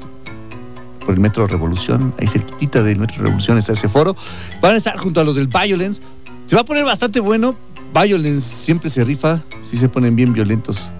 [1.00, 4.14] por el Metro Revolución, ahí cerquita del Metro Revolución está ese foro.
[4.60, 6.02] Van a estar junto a los del Violence.
[6.46, 7.56] Se va a poner bastante bueno.
[7.94, 9.40] Violence siempre se rifa,
[9.70, 10.90] sí se ponen bien violentos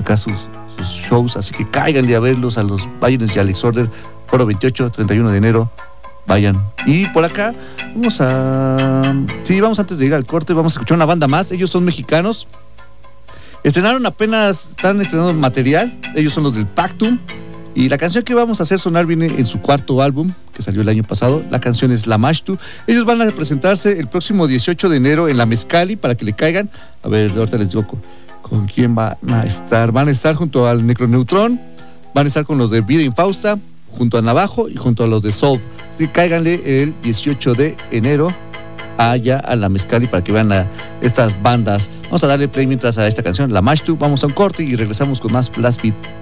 [0.00, 0.32] acá sus,
[0.78, 3.90] sus shows, así que cáiganle a verlos a los Violence y al Exorder,
[4.26, 5.70] Foro 28, 31 de enero.
[6.30, 6.62] Vayan.
[6.86, 7.52] Y por acá
[7.92, 9.12] vamos a.
[9.42, 11.50] Sí, vamos antes de ir al corte, vamos a escuchar una banda más.
[11.50, 12.46] Ellos son mexicanos.
[13.64, 15.92] Estrenaron apenas, están estrenando material.
[16.14, 17.18] Ellos son los del Pactum.
[17.74, 20.82] Y la canción que vamos a hacer sonar viene en su cuarto álbum, que salió
[20.82, 21.42] el año pasado.
[21.50, 22.56] La canción es La Mashtu.
[22.86, 26.34] Ellos van a presentarse el próximo 18 de enero en la Mezcali para que le
[26.34, 26.70] caigan.
[27.02, 27.84] A ver, ahorita les digo
[28.40, 29.90] con, quién van a estar.
[29.90, 31.60] Van a estar junto al Necroneutron,
[32.14, 33.58] van a estar con los de Vida Infausta,
[33.90, 35.60] junto a Navajo y junto a los de Soul.
[35.90, 38.34] Así que cáiganle el 18 de enero
[38.98, 40.66] allá a la Mezcali para que vean a
[41.00, 41.90] estas bandas.
[42.04, 43.96] Vamos a darle play mientras a esta canción, La Mashtu.
[43.96, 46.19] Vamos a un corte y regresamos con más Blast Beat.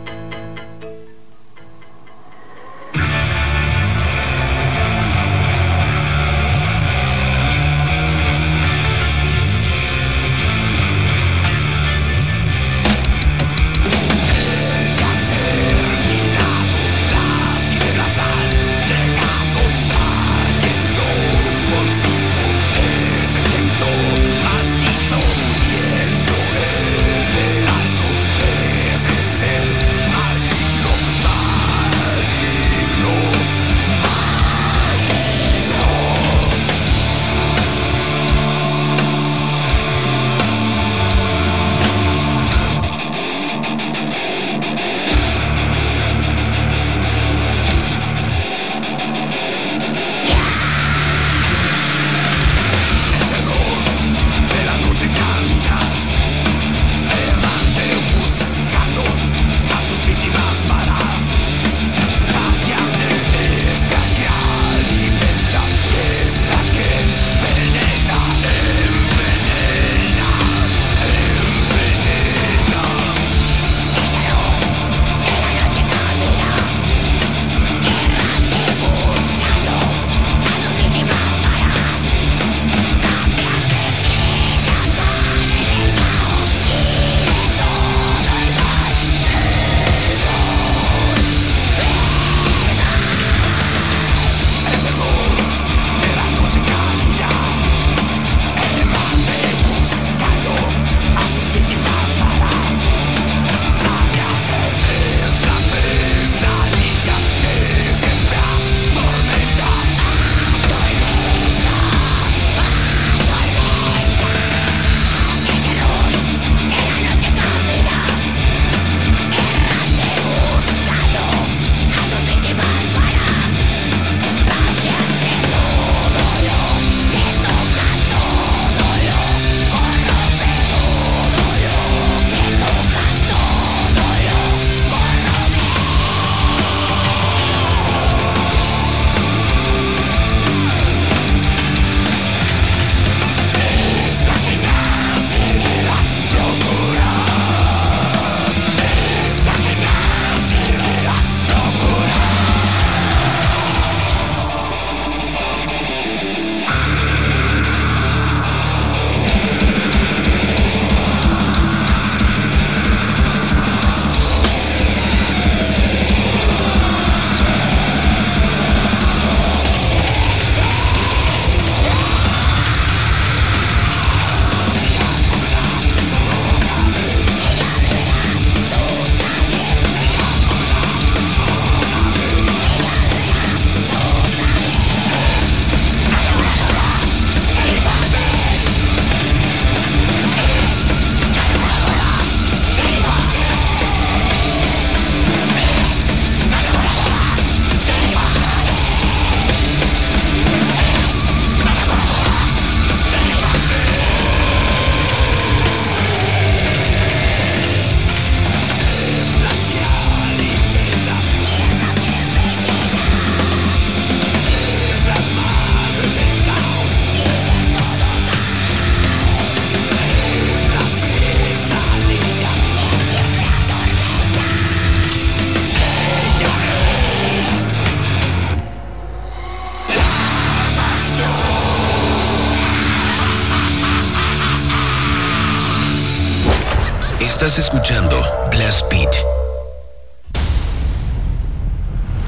[237.58, 239.16] Escuchando Blast Beat.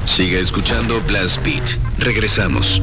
[0.03, 1.77] Sigue escuchando Blast Beat.
[1.99, 2.81] Regresamos.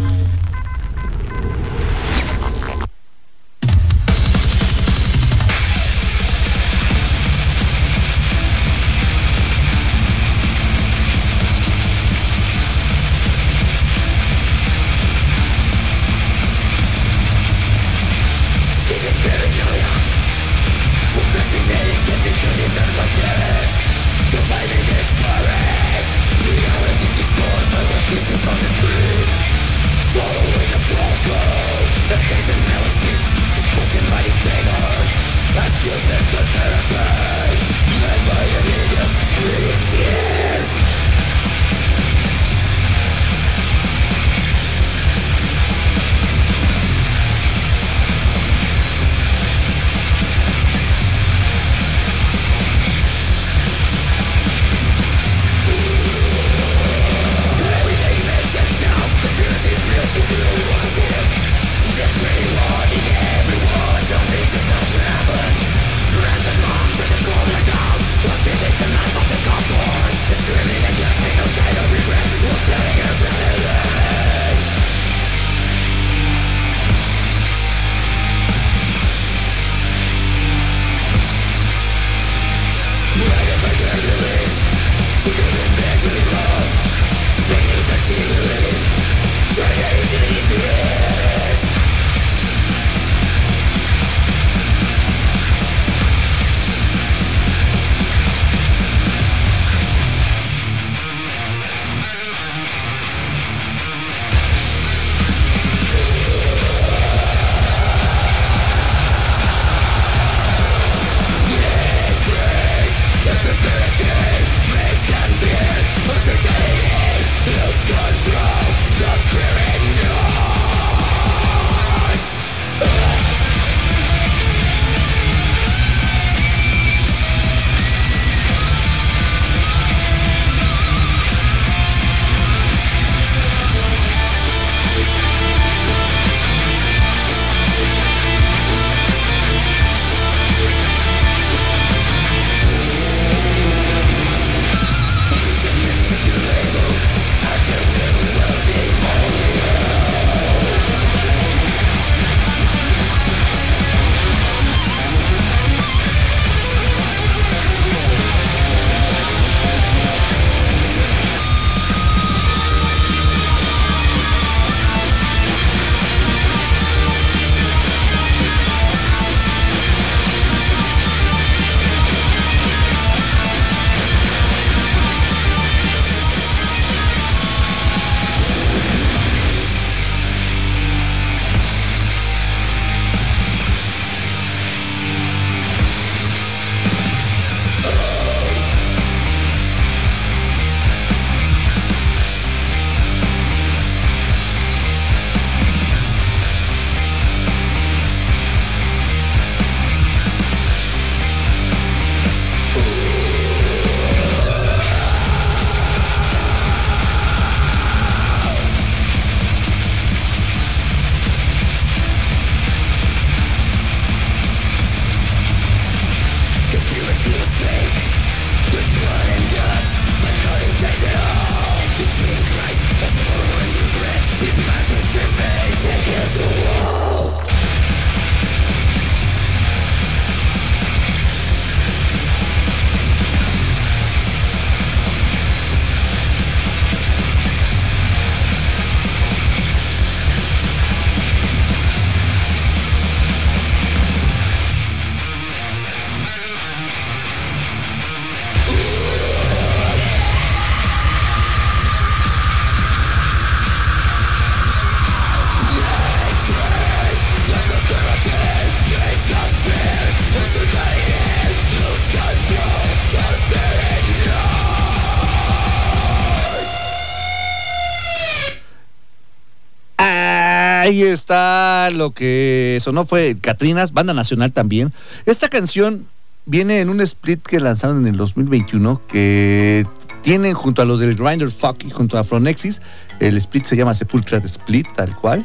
[270.89, 274.95] Ahí está lo que sonó fue Catrinas, banda nacional también.
[275.27, 276.07] Esta canción
[276.47, 279.87] viene en un split que lanzaron en el 2021 que
[280.23, 282.81] tienen junto a los del Grinder Fuck y junto a Fronexis.
[283.21, 285.45] El split se llama Sepulcra Split, tal cual.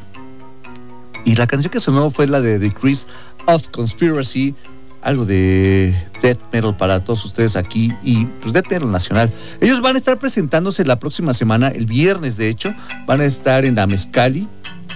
[1.26, 3.06] Y la canción que sonó fue la de Decrease
[3.46, 4.56] of Conspiracy
[5.02, 9.30] algo de death metal para todos ustedes aquí y pues death metal nacional.
[9.60, 12.74] Ellos van a estar presentándose la próxima semana, el viernes de hecho,
[13.06, 14.48] van a estar en la Mezcali.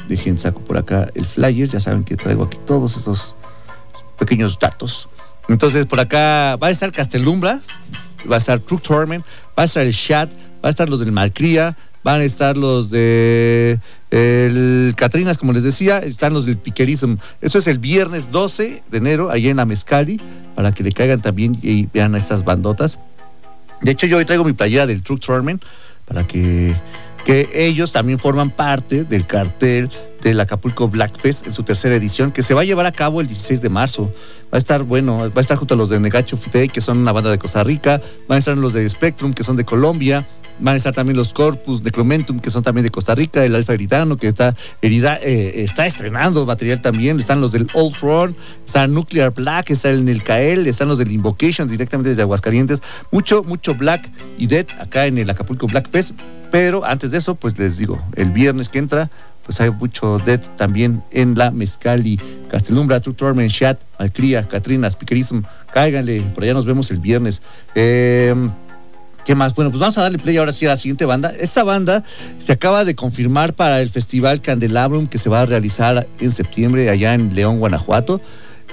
[0.08, 3.36] Dejen saco por acá el flyer, ya saben que traigo aquí todos estos
[4.18, 5.10] pequeños datos.
[5.49, 7.62] Entonces por acá va a estar Castelumbra,
[8.30, 9.26] va a estar True Torment,
[9.58, 10.32] va a estar el Chat,
[10.64, 13.80] va a estar los del Malcría, van a estar los de
[14.12, 17.16] el Catrinas, como les decía, están los del Piquerism.
[17.41, 20.22] Eso es el viernes 12 de enero, allá en la Mezcali,
[20.55, 22.97] para que le caigan también y vean a estas bandotas.
[23.82, 25.62] De hecho, yo hoy traigo mi playera del Truck Tournament
[26.05, 26.76] para que,
[27.28, 29.90] que ellos también forman parte del cartel
[30.22, 33.20] del Acapulco Black Fest en su tercera edición, que se va a llevar a cabo
[33.20, 34.14] el 16 de marzo.
[34.46, 37.00] Va a estar bueno, va a estar junto a los de Negacho Fite, que son
[37.00, 38.00] una banda de Costa Rica,
[38.30, 40.26] van a estar los de Spectrum, que son de Colombia,
[40.60, 43.74] van a estar también los Corpus Necromentum, que son también de Costa Rica, el Alfa
[43.74, 48.36] Eridano, que está, herida, eh, está estrenando material también, están los del Old Throne,
[48.66, 52.82] está Nuclear Black, está el Nelcael, están los del Invocation directamente desde Aguascalientes,
[53.12, 56.16] mucho, mucho Black y Dead acá en el Acapulco Black Fest,
[56.51, 59.10] pero antes de eso, pues les digo, el viernes que entra,
[59.43, 65.41] pues hay mucho Dead también en la Mezcali, Castelumbra, True Torment, Chat, Alcría, Catrinas, Piquerism,
[65.74, 67.41] cáiganle, por allá nos vemos el viernes.
[67.76, 68.36] Eh,
[69.28, 69.54] ¿Qué más?
[69.56, 71.34] Bueno, pues vamos a darle play ahora sí a la siguiente banda.
[71.38, 72.02] Esta banda
[72.40, 76.90] se acaba de confirmar para el Festival Candelabrum que se va a realizar en septiembre
[76.90, 78.22] allá en León, Guanajuato.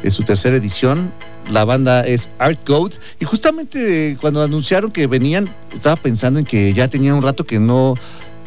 [0.04, 1.12] Es su tercera edición.
[1.50, 2.94] La banda es Art Goat.
[3.18, 7.58] Y justamente cuando anunciaron que venían, estaba pensando en que ya tenía un rato que
[7.58, 7.96] no,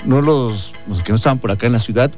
[0.05, 2.09] no los, que no estaban por acá en la ciudad,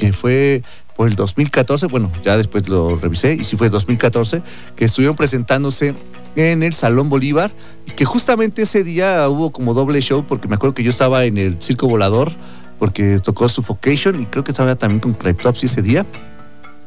[0.00, 0.64] que fue
[0.96, 4.42] por el 2014, bueno, ya después lo revisé y sí fue 2014,
[4.74, 5.94] que estuvieron presentándose
[6.36, 7.52] en el Salón Bolívar
[7.96, 11.36] que justamente ese día hubo como doble show porque me acuerdo que yo estaba en
[11.38, 12.32] el Circo Volador
[12.78, 16.04] porque tocó Suffocation y creo que estaba también con Cryptopsy ese día.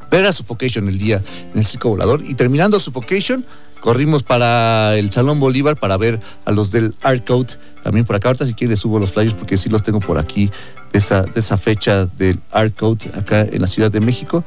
[0.10, 1.22] Pero era Suffocation el día
[1.54, 3.46] en el Circo Volador y terminando Suffocation
[3.80, 8.30] corrimos para el Salón Bolívar para ver a los del Art Code también por acá.
[8.30, 10.50] Ahorita si quieres subo los flyers porque sí los tengo por aquí
[10.92, 14.44] de esa, esa fecha del Art Code acá en la Ciudad de México.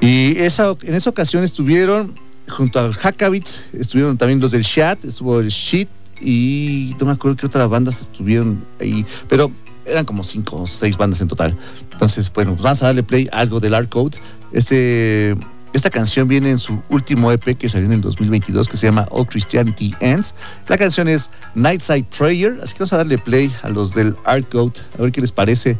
[0.00, 2.14] Y esa, en esa ocasión estuvieron
[2.50, 5.88] junto a Hackabits, estuvieron también los del Chat, estuvo el Shit
[6.20, 9.50] y no me acuerdo qué otras bandas estuvieron ahí, pero
[9.86, 11.56] eran como cinco o seis bandas en total.
[11.92, 14.18] Entonces, bueno, pues vamos a darle play a algo del Art Code.
[14.52, 15.36] Este,
[15.72, 19.06] esta canción viene en su último EP que salió en el 2022 que se llama
[19.10, 20.34] All Christianity Ends.
[20.68, 24.48] La canción es Nightside Prayer, así que vamos a darle play a los del Art
[24.50, 25.78] Code, a ver qué les parece.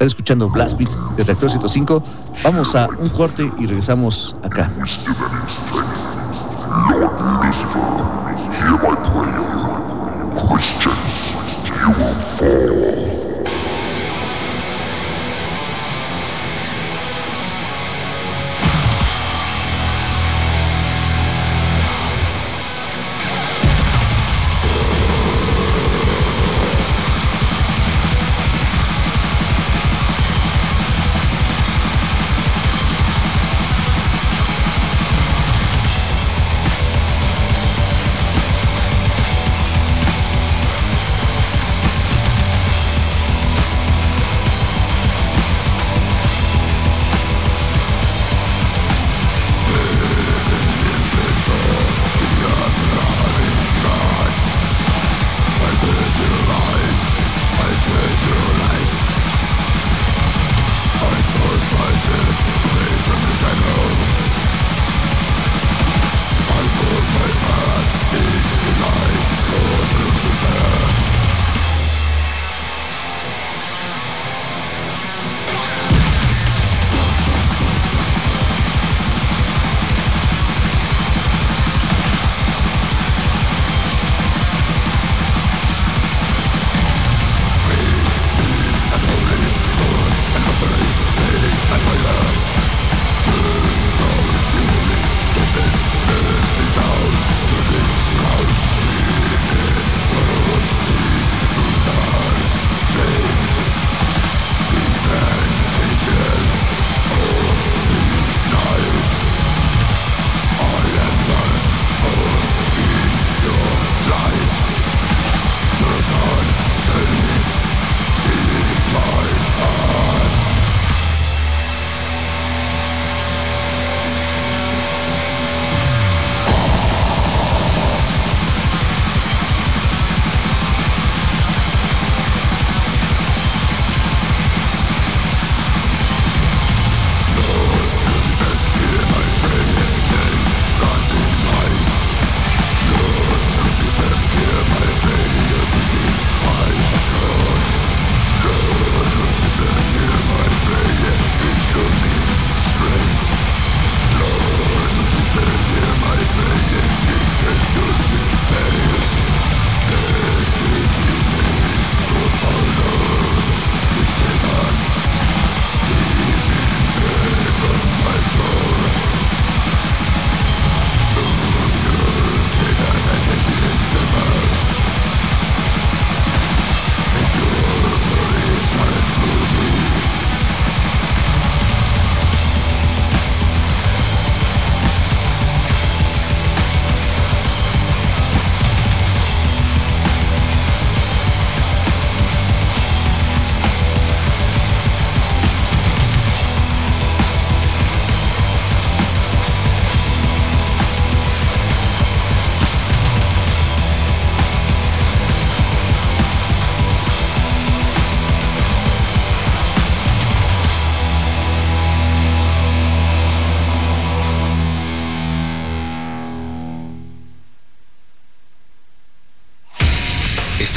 [0.00, 2.02] Están escuchando Blast Beat de Reactor 105.
[2.42, 4.70] Vamos a un corte y regresamos acá.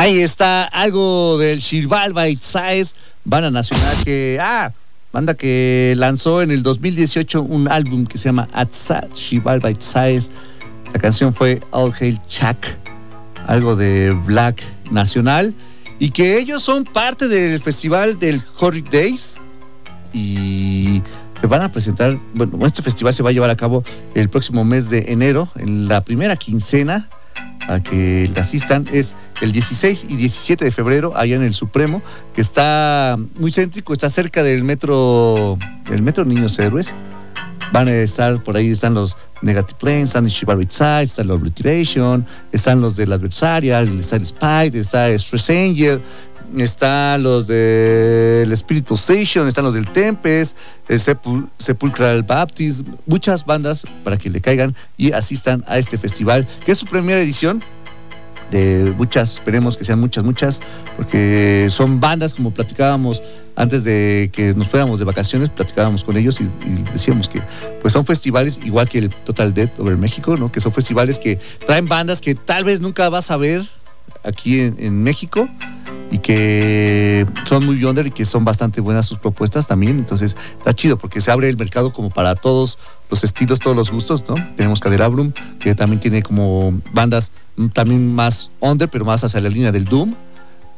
[0.00, 2.94] Ahí está algo del Shirval Size,
[3.24, 4.70] banda nacional que, ah,
[5.12, 10.30] banda que lanzó en el 2018 un álbum que se llama Atsat Shirval Size.
[10.92, 12.58] La canción fue All Hail Chuck,
[13.48, 14.62] algo de Black
[14.92, 15.52] Nacional,
[15.98, 19.34] y que ellos son parte del festival del Horror Days.
[20.12, 21.02] Y
[21.40, 23.82] se van a presentar, bueno, este festival se va a llevar a cabo
[24.14, 27.08] el próximo mes de enero, en la primera quincena
[27.68, 32.02] a que asistan es el 16 y 17 de febrero allá en el Supremo,
[32.34, 35.58] que está muy céntrico, está cerca del metro,
[35.90, 36.94] el metro Niños Héroes.
[37.70, 41.38] Van a estar por ahí, están los Negative Planes, están los Shiba Side, están los
[41.38, 46.00] Obliteration, están los del Adversarial, está el Spite, está Stress Angel,
[46.56, 50.56] están los del Spirit Possession, están los del Tempest,
[50.88, 56.46] el Sepul- Sepulchral Baptist, muchas bandas para que le caigan y asistan a este festival,
[56.64, 57.62] que es su primera edición
[58.50, 60.60] de muchas, esperemos que sean muchas, muchas,
[60.96, 63.22] porque son bandas como platicábamos
[63.56, 67.42] antes de que nos fuéramos de vacaciones, platicábamos con ellos y, y decíamos que
[67.82, 70.50] pues son festivales igual que el Total Death over México, ¿no?
[70.50, 73.66] Que son festivales que traen bandas que tal vez nunca vas a ver
[74.22, 75.48] aquí en, en México
[76.10, 79.98] y que son muy under y que son bastante buenas sus propuestas también.
[79.98, 82.78] Entonces está chido porque se abre el mercado como para todos
[83.10, 84.34] los estilos, todos los gustos, ¿no?
[84.56, 87.30] Tenemos Caderabrum, que también tiene como bandas
[87.72, 90.14] también más under, pero más hacia la línea del Doom.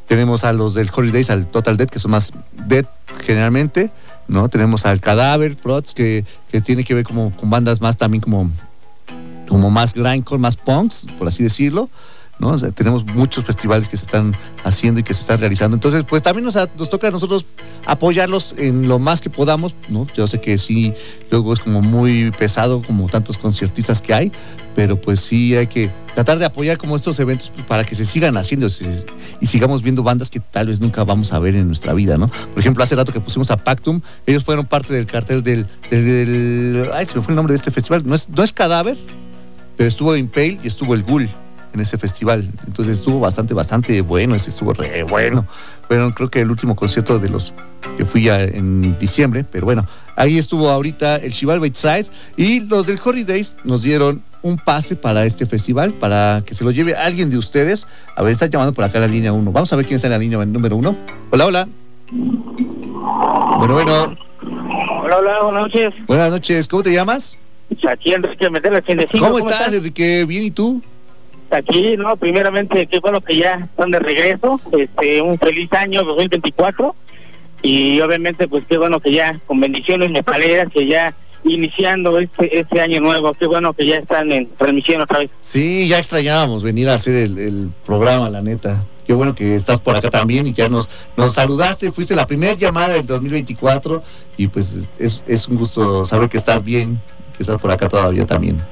[0.06, 2.32] Tenemos a los del Holidays, al Total Dead, que son más
[2.66, 2.84] Dead
[3.24, 3.90] generalmente,
[4.26, 4.48] ¿no?
[4.48, 8.50] Tenemos al Cadáver, Prots, que, que tiene que ver como con bandas más también como,
[9.48, 11.88] como más grindcore, más punks, por así decirlo.
[12.74, 14.34] Tenemos muchos festivales que se están
[14.64, 15.76] haciendo y que se están realizando.
[15.76, 16.54] Entonces, pues también nos,
[16.88, 17.44] toca a nosotros
[17.86, 20.06] apoyarlos en lo más que podamos, ¿no?
[20.16, 20.94] Yo sé que sí,
[21.30, 24.32] luego es como muy pesado, como tantos conciertistas que hay,
[24.74, 28.36] pero pues sí hay que tratar de apoyar como estos eventos para que se sigan
[28.36, 28.68] haciendo
[29.40, 32.28] y sigamos viendo bandas que tal vez nunca vamos a ver en nuestra vida, ¿no?
[32.28, 35.66] Por ejemplo, hace rato que pusimos a Pactum, ellos fueron parte del cartel del-
[36.92, 38.96] ay, se me fue el nombre de este festival, no es, no es Cadáver,
[39.76, 41.28] pero estuvo Impale y estuvo el Ghoul
[41.72, 42.48] en ese festival.
[42.66, 45.46] Entonces estuvo bastante, bastante bueno, ese estuvo re bueno.
[45.88, 47.52] Bueno, creo que el último concierto de los
[47.96, 49.86] que fui a- en diciembre, pero bueno,
[50.16, 54.96] ahí estuvo ahorita el Chival Bait Sides y los del Holidays nos dieron un pase
[54.96, 57.86] para este festival, para que se lo lleve alguien de ustedes.
[58.16, 59.52] A ver, está llamando por acá la línea 1.
[59.52, 60.96] Vamos a ver quién está en la línea número 1.
[61.30, 61.68] Hola, hola.
[63.58, 64.16] Bueno, bueno,
[65.02, 65.94] Hola, hola, buenas noches.
[66.06, 66.68] buenas noches.
[66.68, 67.36] ¿Cómo te llamas?
[67.88, 69.24] Aquí Enrique 85.
[69.24, 70.24] ¿Cómo estás, Enrique?
[70.24, 70.82] ¿Bien y tú?
[71.50, 74.60] Aquí, no, primeramente, qué bueno que ya están de regreso.
[74.72, 76.94] Este, un feliz año 2024.
[77.62, 81.14] Y obviamente, pues qué bueno que ya, con bendiciones metaleras, que ya
[81.44, 85.30] iniciando este, este año nuevo, qué bueno que ya están en transmisión otra vez.
[85.42, 88.84] Sí, ya extrañábamos venir a hacer el, el programa, la neta.
[89.06, 91.90] Qué bueno que estás por acá también y que ya nos, nos saludaste.
[91.90, 94.02] Fuiste la primera llamada del 2024
[94.36, 97.00] y pues es, es un gusto saber que estás bien,
[97.36, 98.62] que estás por acá todavía también.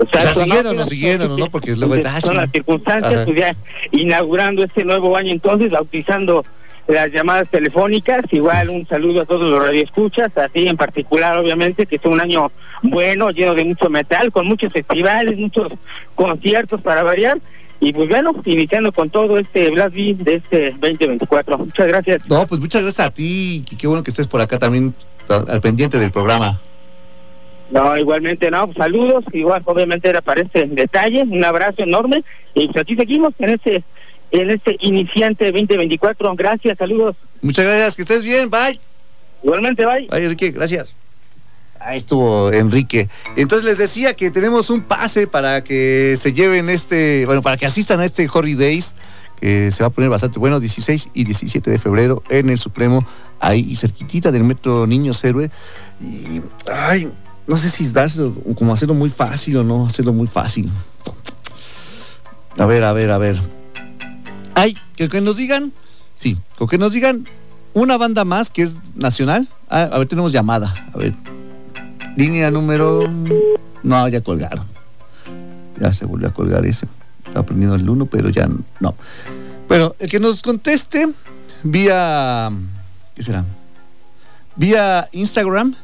[0.00, 0.86] Exacto, sea, siguiéndonos, ¿no?
[0.86, 1.46] siguiéndonos, ¿no?
[1.50, 3.24] Porque luego está- son las circunstancias, Ajá.
[3.24, 3.54] pues ya
[3.92, 6.44] inaugurando este nuevo año entonces, bautizando
[6.88, 11.84] las llamadas telefónicas, igual un saludo a todos los radioescuchas, a ti en particular obviamente,
[11.86, 12.52] que es un año
[12.82, 15.72] bueno, lleno de mucho metal, con muchos festivales, muchos
[16.14, 17.38] conciertos para variar,
[17.80, 21.58] y pues bueno, iniciando con todo este Blast Beat de este 2024.
[21.58, 22.28] Muchas gracias.
[22.28, 24.94] No, pues muchas gracias a ti qué bueno que estés por acá también
[25.28, 26.60] al pendiente del programa.
[27.70, 32.22] No, igualmente, no, saludos, igual obviamente era para este detalle, un abrazo enorme,
[32.54, 33.84] y pues aquí seguimos en este
[34.30, 36.34] en este iniciante 2024.
[36.34, 37.16] Gracias, saludos.
[37.42, 38.78] Muchas gracias, que estés bien, bye.
[39.42, 40.06] Igualmente, bye.
[40.10, 40.94] Ay, Enrique, gracias.
[41.78, 43.08] Ahí estuvo Enrique.
[43.36, 47.66] Entonces les decía que tenemos un pase para que se lleven este, bueno, para que
[47.66, 48.94] asistan a este Holidays,
[49.40, 53.06] que se va a poner bastante bueno, 16 y 17 de febrero en el Supremo,
[53.38, 55.50] ahí cerquitita del Metro Niños Héroe.
[56.00, 56.40] Y,
[56.72, 57.08] ay,
[57.46, 60.70] no sé si dárselo, como hacerlo muy fácil o no hacerlo muy fácil.
[62.58, 63.40] A ver, a ver, a ver.
[64.54, 65.72] Ay, que, que nos digan,
[66.12, 67.26] sí, que nos digan
[67.74, 69.48] una banda más que es nacional.
[69.68, 70.74] Ah, a ver, tenemos llamada.
[70.94, 71.14] A ver.
[72.16, 73.00] Línea número.
[73.82, 74.66] No, ya colgaron.
[75.78, 76.88] Ya se volvió a colgar ese.
[77.26, 78.48] Estaba prendiendo el uno, pero ya
[78.80, 78.94] no.
[79.68, 81.08] Bueno, el que nos conteste
[81.62, 82.50] vía.
[83.14, 83.44] ¿Qué será?
[84.56, 85.74] Vía Instagram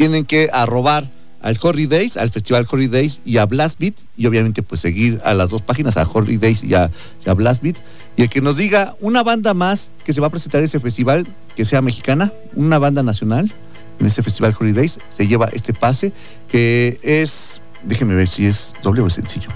[0.00, 1.10] tienen que arrobar
[1.42, 3.96] al Horry Days, al Festival Horry Days y a Blast Beat.
[4.16, 6.90] Y obviamente, pues seguir a las dos páginas, a Horry Days y a,
[7.26, 7.76] y Blast Beat.
[8.16, 10.80] Y el que nos diga una banda más que se va a presentar en ese
[10.80, 13.52] festival, que sea mexicana, una banda nacional
[13.98, 16.14] en ese festival Horry Days, se lleva este pase
[16.50, 17.60] que es.
[17.84, 19.50] Déjenme ver si es doble o es sencillo.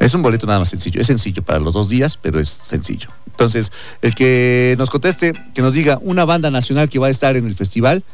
[0.00, 1.02] Es un boleto nada más sencillo.
[1.02, 3.10] Es sencillo para los dos días, pero es sencillo.
[3.26, 7.36] Entonces, el que nos conteste, que nos diga una banda nacional que va a estar
[7.36, 8.04] en el festival,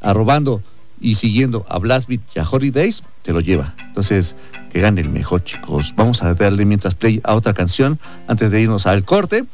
[0.00, 0.62] arrobando
[1.00, 3.74] y siguiendo a Blast y a Horry Days, te lo lleva.
[3.86, 4.36] Entonces,
[4.72, 5.92] que gane el mejor, chicos.
[5.96, 9.44] Vamos a darle mientras play a otra canción antes de irnos al corte.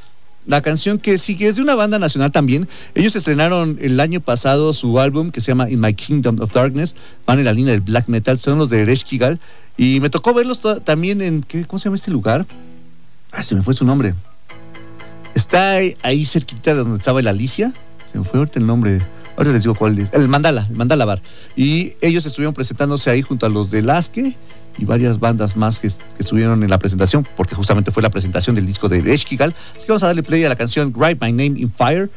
[0.46, 2.66] La canción que sigue es de una banda nacional también.
[2.94, 6.94] Ellos estrenaron el año pasado su álbum que se llama In My Kingdom of Darkness.
[7.26, 9.38] Van en la línea del black metal, son los de Ereshkigal.
[9.76, 11.42] Y me tocó verlos también en.
[11.42, 12.46] ¿qué- ¿Cómo se llama este lugar?
[13.32, 14.14] Ah, se me fue su nombre.
[15.34, 17.72] Está ahí, ahí cerquita de donde estaba el Alicia.
[18.10, 19.00] Se me fue ahorita el nombre.
[19.40, 20.12] Ahora les digo cuál es.
[20.12, 21.22] El Mandala, el Mandala Bar.
[21.56, 24.36] Y ellos estuvieron presentándose ahí junto a los de Lasque
[24.76, 25.86] y varias bandas más que,
[26.18, 29.54] estuvieron en la presentación, porque justamente fue la presentación del disco de Eshkigal.
[29.74, 32.10] Así que vamos a darle play a la canción Write My Name in Fire.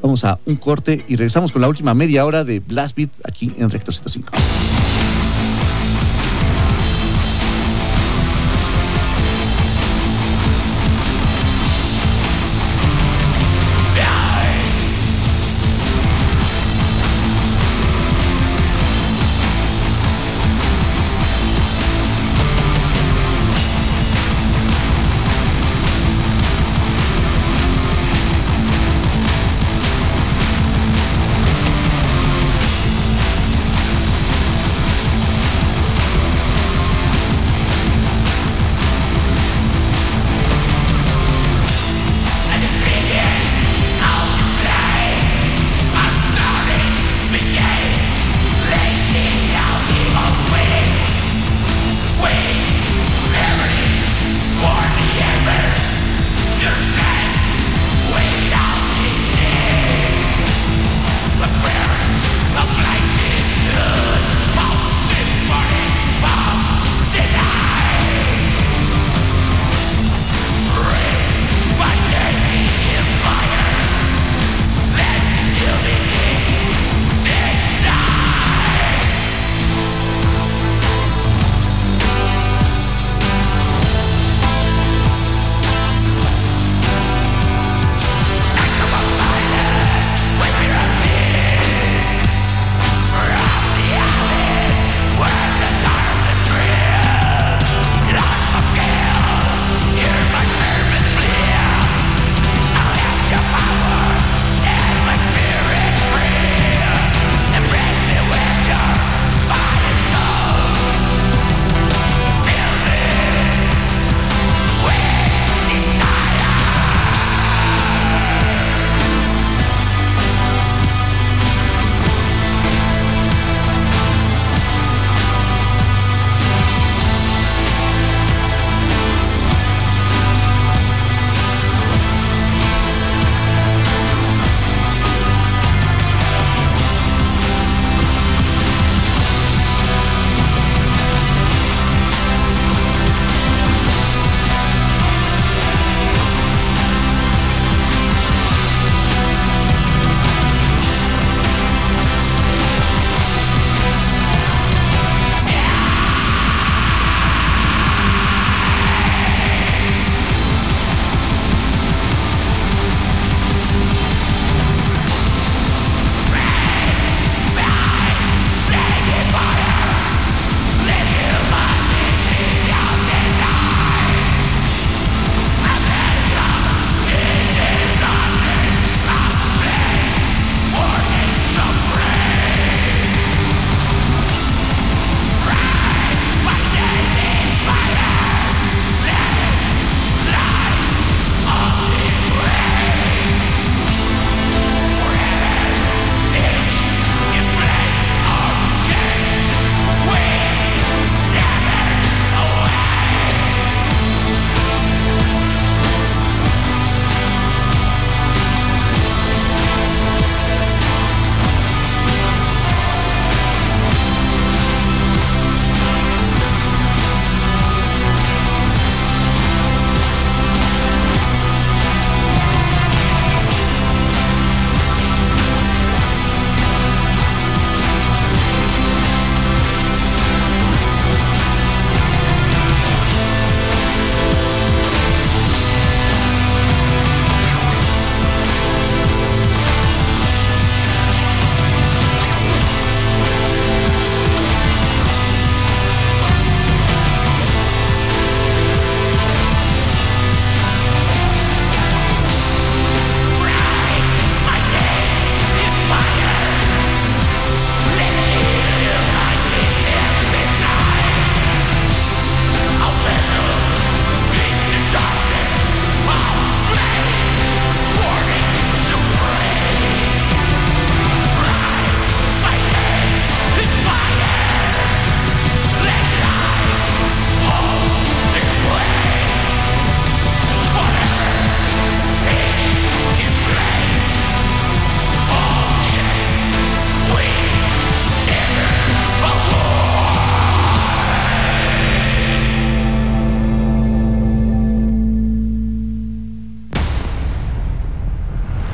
[0.00, 3.52] Vamos a un corte y regresamos con la última media hora de Blast Beat aquí
[3.58, 4.32] en Recto 105.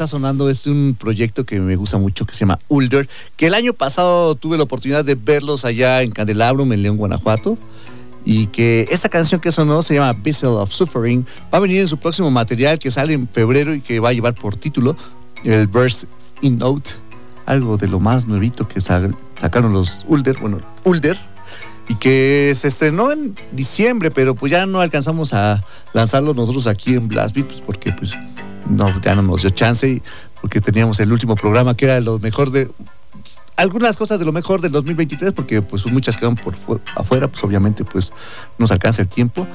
[0.00, 3.06] Está sonando es un proyecto que me gusta mucho que se llama Ulder,
[3.36, 7.58] que el año pasado tuve la oportunidad de verlos allá en Candelabrum, en León, Guanajuato,
[8.24, 11.88] y que esta canción que sonó se llama Vessel of Suffering, va a venir en
[11.88, 14.96] su próximo material que sale en febrero y que va a llevar por título
[15.44, 16.06] el Verse
[16.40, 16.92] in Note,
[17.44, 21.18] algo de lo más nuevito que sa- sacaron los Ulder, bueno, Ulder,
[21.88, 25.62] y que se estrenó en diciembre, pero pues ya no alcanzamos a
[25.92, 28.16] lanzarlo nosotros aquí en Blast Beat, pues porque pues
[28.68, 30.02] no, ya no nos dio chance, y
[30.40, 32.70] porque teníamos el último programa que era lo mejor de
[33.56, 37.42] algunas cosas de lo mejor del 2023, porque pues muchas quedan por fu- afuera, pues
[37.44, 38.12] obviamente pues
[38.58, 39.46] nos alcanza el tiempo.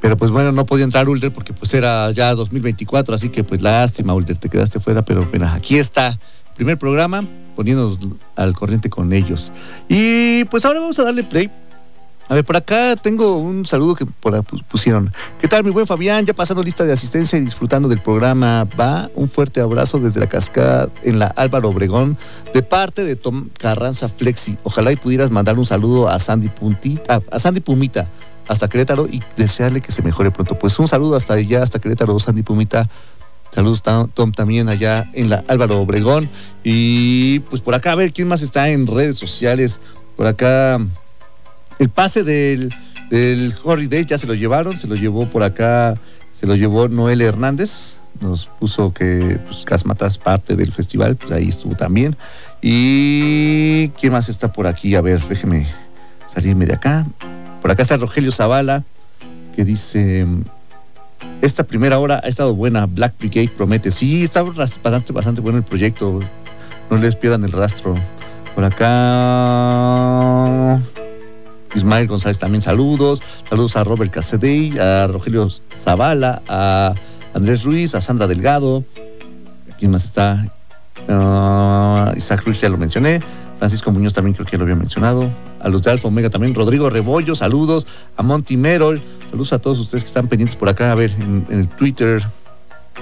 [0.00, 3.62] Pero pues bueno, no podía entrar Ulder porque pues era ya 2024, así que pues
[3.62, 6.18] lástima Ulder, te quedaste fuera, pero bueno, aquí está,
[6.56, 7.22] primer programa,
[7.56, 7.98] poniéndonos
[8.36, 9.50] al corriente con ellos.
[9.88, 11.50] Y pues ahora vamos a darle play
[12.26, 14.06] A ver, por acá tengo un saludo que
[14.68, 15.12] pusieron.
[15.40, 16.24] ¿Qué tal, mi buen Fabián?
[16.24, 18.66] Ya pasando lista de asistencia y disfrutando del programa.
[18.80, 22.16] Va un fuerte abrazo desde la cascada en la Álvaro Obregón
[22.54, 24.56] de parte de Tom Carranza Flexi.
[24.62, 28.08] Ojalá y pudieras mandar un saludo a Sandy Puntita, a Sandy Pumita
[28.48, 30.58] hasta Querétaro y desearle que se mejore pronto.
[30.58, 32.88] Pues un saludo hasta allá, hasta Querétaro, Sandy Pumita.
[33.50, 36.28] Saludos Tom, también allá en la Álvaro Obregón.
[36.64, 39.80] Y pues por acá, a ver quién más está en redes sociales.
[40.16, 40.80] Por acá
[41.78, 42.74] el pase del,
[43.10, 45.94] del Holiday ya se lo llevaron, se lo llevó por acá,
[46.32, 51.48] se lo llevó Noel Hernández, nos puso que pues, Casmatas parte del festival, pues ahí
[51.48, 52.16] estuvo también.
[52.62, 54.94] Y ¿quién más está por aquí?
[54.94, 55.66] A ver, déjeme
[56.26, 57.06] salirme de acá.
[57.60, 58.84] Por acá está Rogelio Zavala,
[59.54, 60.26] que dice,
[61.42, 63.90] esta primera hora ha estado buena, Black Brigade promete.
[63.90, 66.20] Sí, está bastante, bastante bueno el proyecto,
[66.90, 67.94] no les pierdan el rastro.
[68.54, 69.64] Por acá...
[71.74, 73.22] Ismael González también saludos.
[73.48, 76.94] Saludos a Robert Casadei, a Rogelio Zavala, a
[77.34, 78.84] Andrés Ruiz, a Sandra Delgado.
[79.78, 80.46] ¿Quién más está?
[81.08, 83.20] Ah, Isaac Ruiz ya lo mencioné.
[83.58, 85.28] Francisco Muñoz también creo que lo había mencionado.
[85.60, 86.54] A los de Alfa Omega también.
[86.54, 87.86] Rodrigo Rebollo, saludos.
[88.16, 89.00] A Monty Merol.
[89.30, 90.92] Saludos a todos ustedes que están pendientes por acá.
[90.92, 92.22] A ver, en, en el Twitter,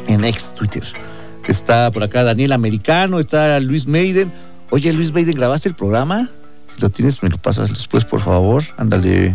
[0.07, 0.85] en ex Twitter.
[1.49, 4.33] Está por acá Daniel Americano, está Luis Maiden.
[4.71, 6.31] Oye, Luis Maiden, ¿grabaste el programa?
[6.75, 8.65] Si lo tienes, me lo pasas después, por favor.
[8.77, 9.35] Ándale.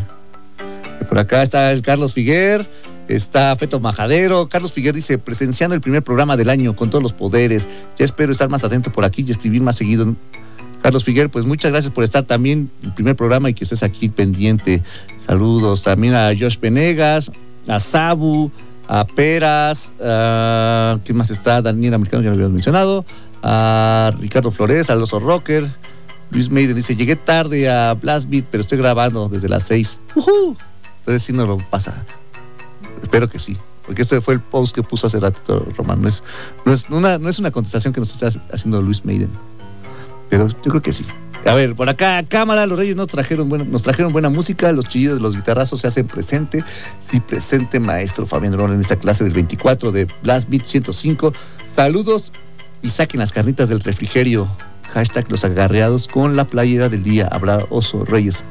[1.08, 2.68] Por acá está Carlos Figuer,
[3.08, 4.50] está Feto Majadero.
[4.50, 7.68] Carlos Figuer dice, presenciando el primer programa del año con todos los poderes.
[7.98, 10.16] Ya espero estar más atento por aquí y escribir más seguido.
[10.82, 13.84] Carlos Figuer, pues muchas gracias por estar también en el primer programa y que estés
[13.84, 14.84] aquí pendiente.
[15.18, 17.32] Saludos también a Josh Venegas,
[17.68, 18.52] a Sabu,
[18.88, 21.62] a Peras, a, ¿quién más está?
[21.62, 23.06] Daniel Americano, ya lo habíamos mencionado,
[23.44, 25.68] a Ricardo Flores, al Oso Rocker.
[26.32, 30.00] Luis Maiden dice, llegué tarde a Blast Beat, pero estoy grabando desde las 6.
[31.00, 32.06] Entonces sí no lo pasa.
[33.02, 33.58] Espero que sí.
[33.86, 36.02] Porque este fue el post que puso hace ratito Román.
[36.02, 36.22] No es,
[36.66, 39.30] no es, una, no es una contestación que nos está haciendo Luis Maiden.
[40.30, 41.06] Pero yo creo que sí.
[41.46, 44.90] A ver, por acá, cámara, los Reyes nos trajeron, buena, nos trajeron buena música, los
[44.90, 46.66] chillidos de los guitarrazos se hacen presente.
[47.00, 51.32] Sí, presente, maestro Fabián Ron, en esta clase del 24 de Blast Beat 105.
[51.66, 52.34] Saludos
[52.82, 54.50] y saquen las carnitas del refrigerio.
[54.90, 57.28] Hashtag los agarreados con la playera del día.
[57.32, 58.44] Habrá Oso Reyes.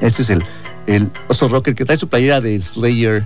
[0.00, 3.24] Este es el, Oso Rocker que trae su playera de Slayer.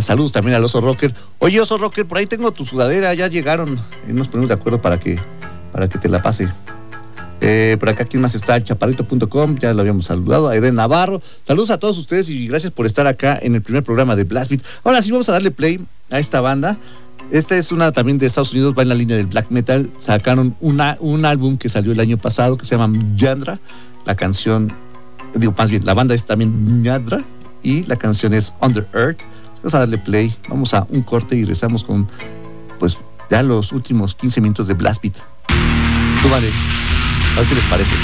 [0.00, 1.14] Saludos también al Oso Rocker.
[1.38, 3.78] Oye, Oso Rocker, por ahí tengo tu sudadera, ya llegaron.
[4.06, 5.18] Eh, nos ponemos de acuerdo para que,
[6.00, 6.48] te la pase.
[7.40, 8.56] Eh, por acá, ¿quién más está?
[8.56, 10.50] El chaparrito.com, ya lo habíamos saludado.
[10.50, 11.22] A Navarro.
[11.42, 14.50] Saludos a todos ustedes y gracias por estar acá en el primer programa de Blast
[14.50, 14.62] Beat.
[14.84, 15.80] Ahora sí, vamos a darle play
[16.10, 16.76] a esta banda.
[17.30, 19.88] Esta es una también de Estados Unidos, va en la línea del black metal.
[20.00, 23.60] Sacaron un álbum que salió el año pasado que se llama Yandra.
[24.04, 24.72] La canción,
[25.34, 27.22] digo, más bien, la banda es también Yandra
[27.62, 29.20] y la canción es Under Earth.
[29.58, 32.08] Vamos a darle play, vamos a un corte y regresamos con,
[32.80, 32.98] pues,
[33.30, 35.14] ya los últimos 15 minutos de Blast Beat.
[36.22, 36.50] Súbale,
[37.36, 37.94] a ver qué les parece.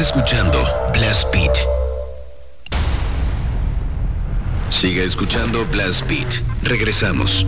[0.00, 1.58] Escuchando Blast Beat.
[4.70, 6.40] Siga escuchando Blast Beat.
[6.62, 7.44] Regresamos.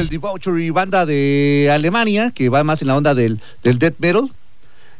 [0.00, 4.30] El Debauchery banda de Alemania, que va más en la onda del, del death metal.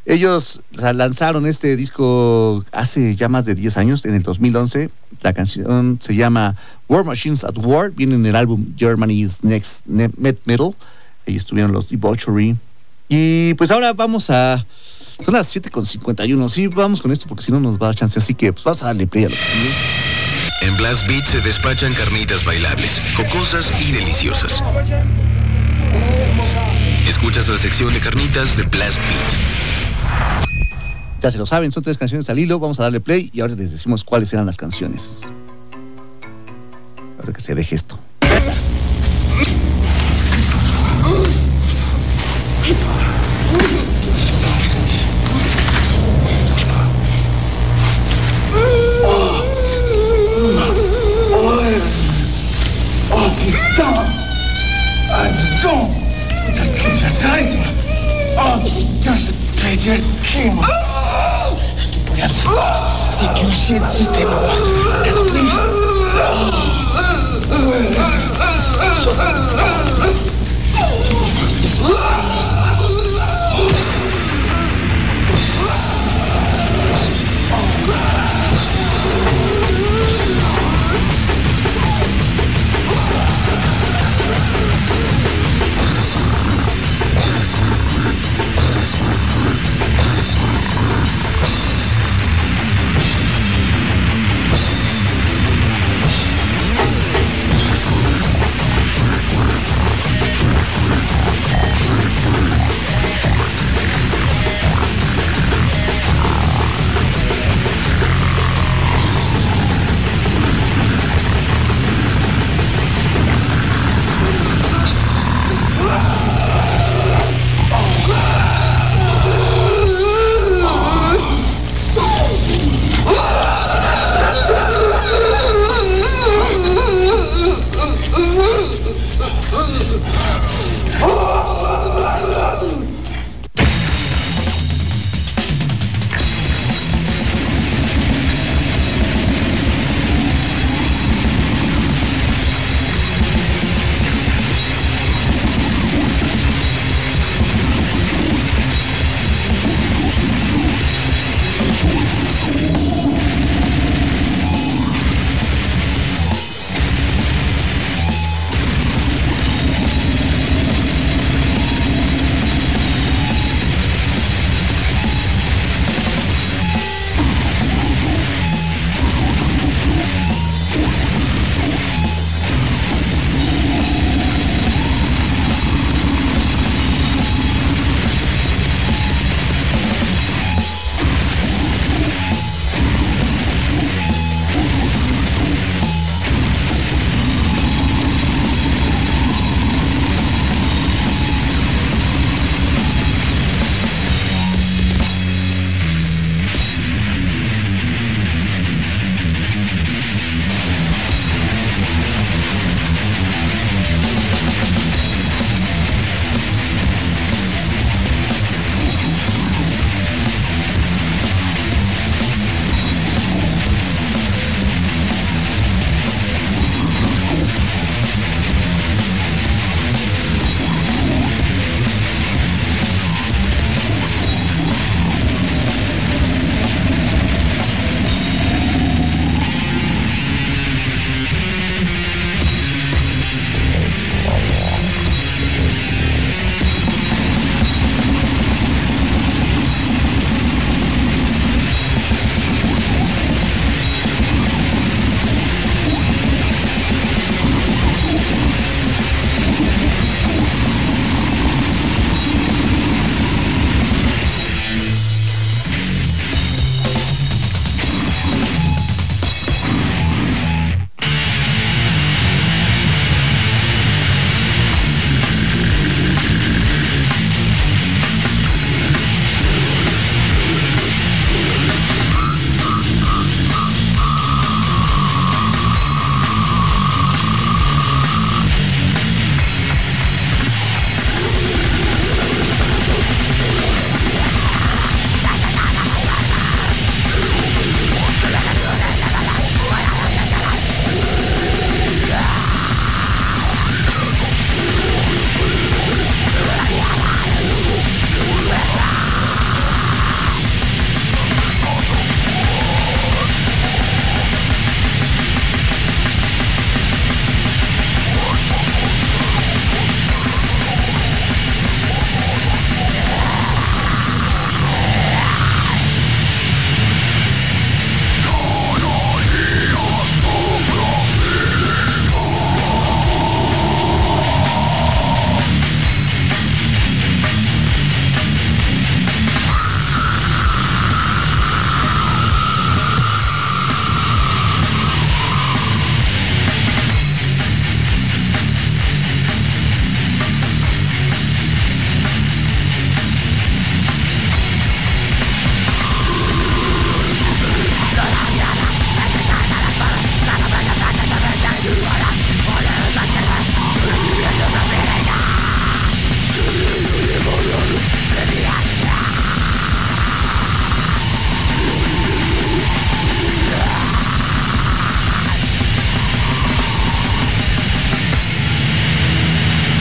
[0.07, 4.89] Ellos lanzaron este disco hace ya más de 10 años, en el 2011.
[5.23, 6.57] La canción se llama
[6.89, 10.75] War Machines at War, viene en el álbum Germany's Next Ne- Met Metal.
[11.27, 12.57] Ahí estuvieron los Debauchery.
[13.11, 14.65] Y pues ahora vamos a...
[15.23, 16.49] Son las 7.51.
[16.49, 18.19] Sí, vamos con esto porque si no nos va a dar chance.
[18.19, 19.29] Así que pues vamos a darle play a.
[20.61, 24.63] En Blast Beat se despachan carnitas bailables, jocosas y deliciosas.
[27.09, 30.49] Escuchas la sección de carnitas de Blast Beat.
[31.23, 32.59] Ya se lo saben, son tres canciones al hilo.
[32.59, 35.21] Vamos a darle play y ahora les decimos cuáles eran las canciones.
[37.19, 37.99] Ahora que se deje esto.
[59.97, 60.67] Dieu moi.
[61.79, 63.17] Je te prends la force.
[63.19, 63.81] C'est que j'ai
[64.13, 64.53] t'es moi.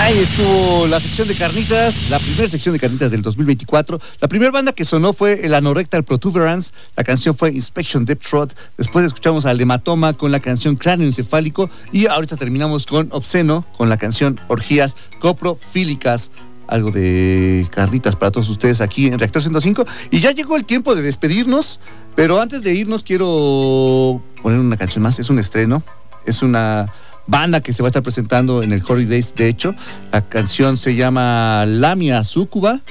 [0.07, 3.99] Ahí estuvo la sección de carnitas, la primera sección de carnitas del 2024.
[4.21, 6.71] La primera banda que sonó fue el Anorectal Protuberance.
[6.95, 8.57] La canción fue Inspection Depth Trot.
[8.77, 11.69] Después escuchamos al Hematoma con la canción Cráneo Encefálico.
[11.91, 16.31] Y ahorita terminamos con Obsceno con la canción Orgías Coprofílicas.
[16.69, 19.85] Algo de carnitas para todos ustedes aquí en Reactor 105.
[20.09, 21.81] Y ya llegó el tiempo de despedirnos.
[22.15, 25.19] Pero antes de irnos, quiero poner una canción más.
[25.19, 25.83] Es un estreno.
[26.25, 26.93] Es una
[27.27, 29.75] banda que se va a estar presentando en el Holidays, de hecho.
[30.11, 32.81] La canción se llama Lamia Sucuba.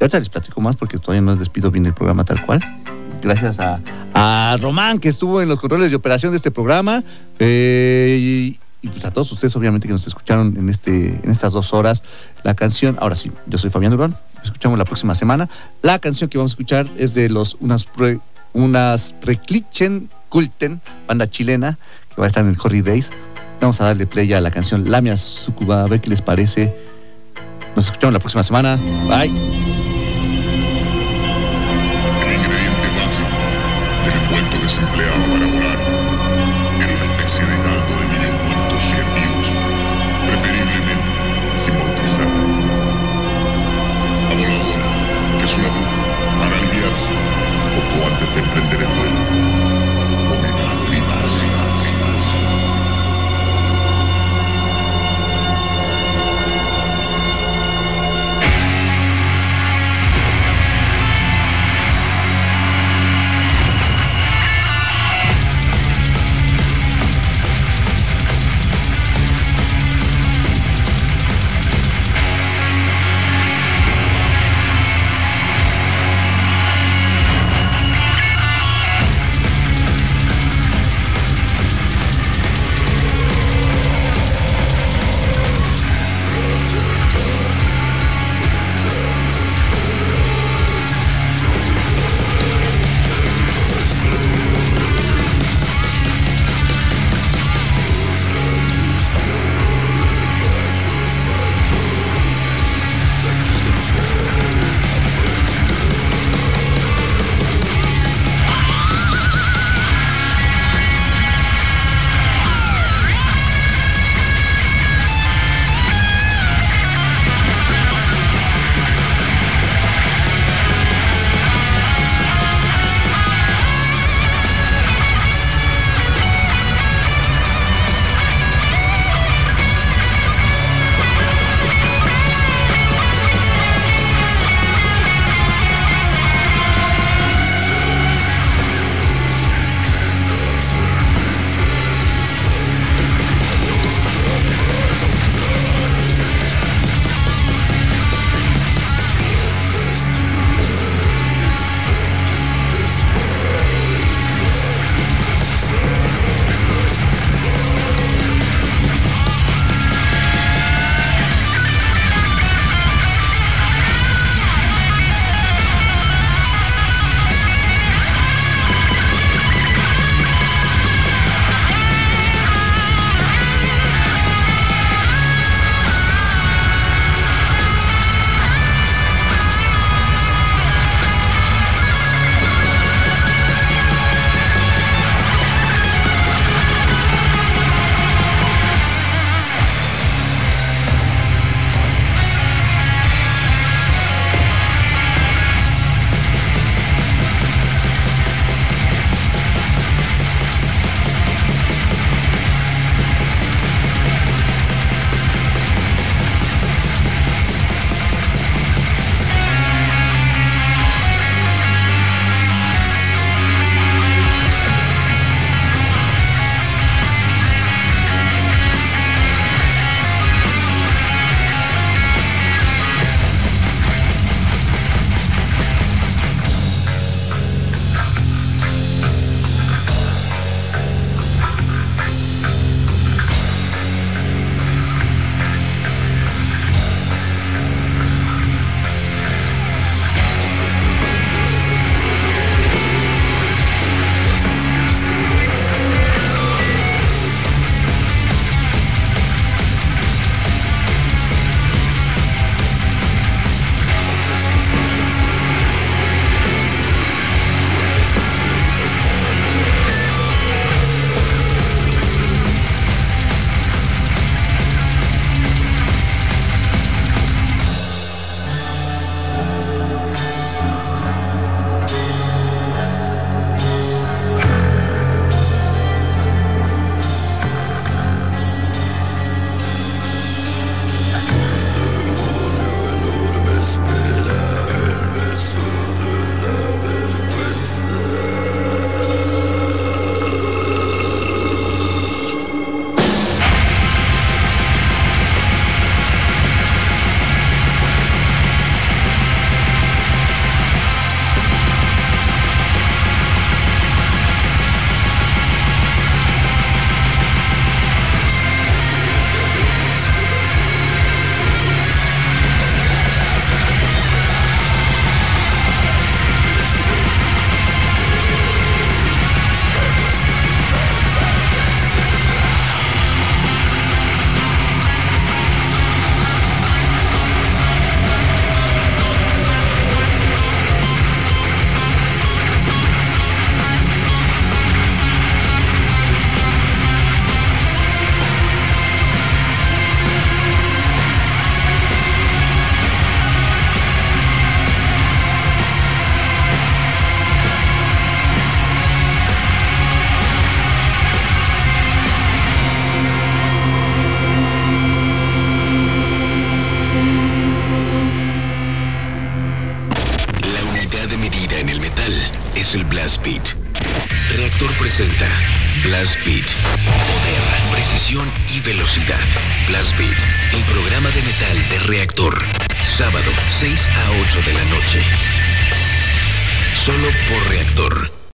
[0.00, 2.60] Ahorita les platico más porque todavía no les despido bien el programa tal cual.
[3.22, 3.80] Gracias a,
[4.14, 7.02] a Román, que estuvo en los controles de operación de este programa.
[7.38, 11.52] Eh, y, y, pues a todos ustedes, obviamente, que nos escucharon en, este, en estas
[11.52, 12.04] dos horas.
[12.44, 14.16] La canción, ahora sí, yo soy Fabián Durán.
[14.44, 15.48] Escuchamos la próxima semana.
[15.82, 18.20] La canción que vamos a escuchar es de los unas, pre,
[18.52, 21.78] unas Preclichen Kulten, banda chilena,
[22.16, 23.10] que va a estar en el Horry Days.
[23.60, 26.74] Vamos a darle play a la canción Lamia Sucuba, a ver qué les parece.
[27.76, 28.76] Nos escuchamos la próxima semana.
[29.08, 29.95] Bye.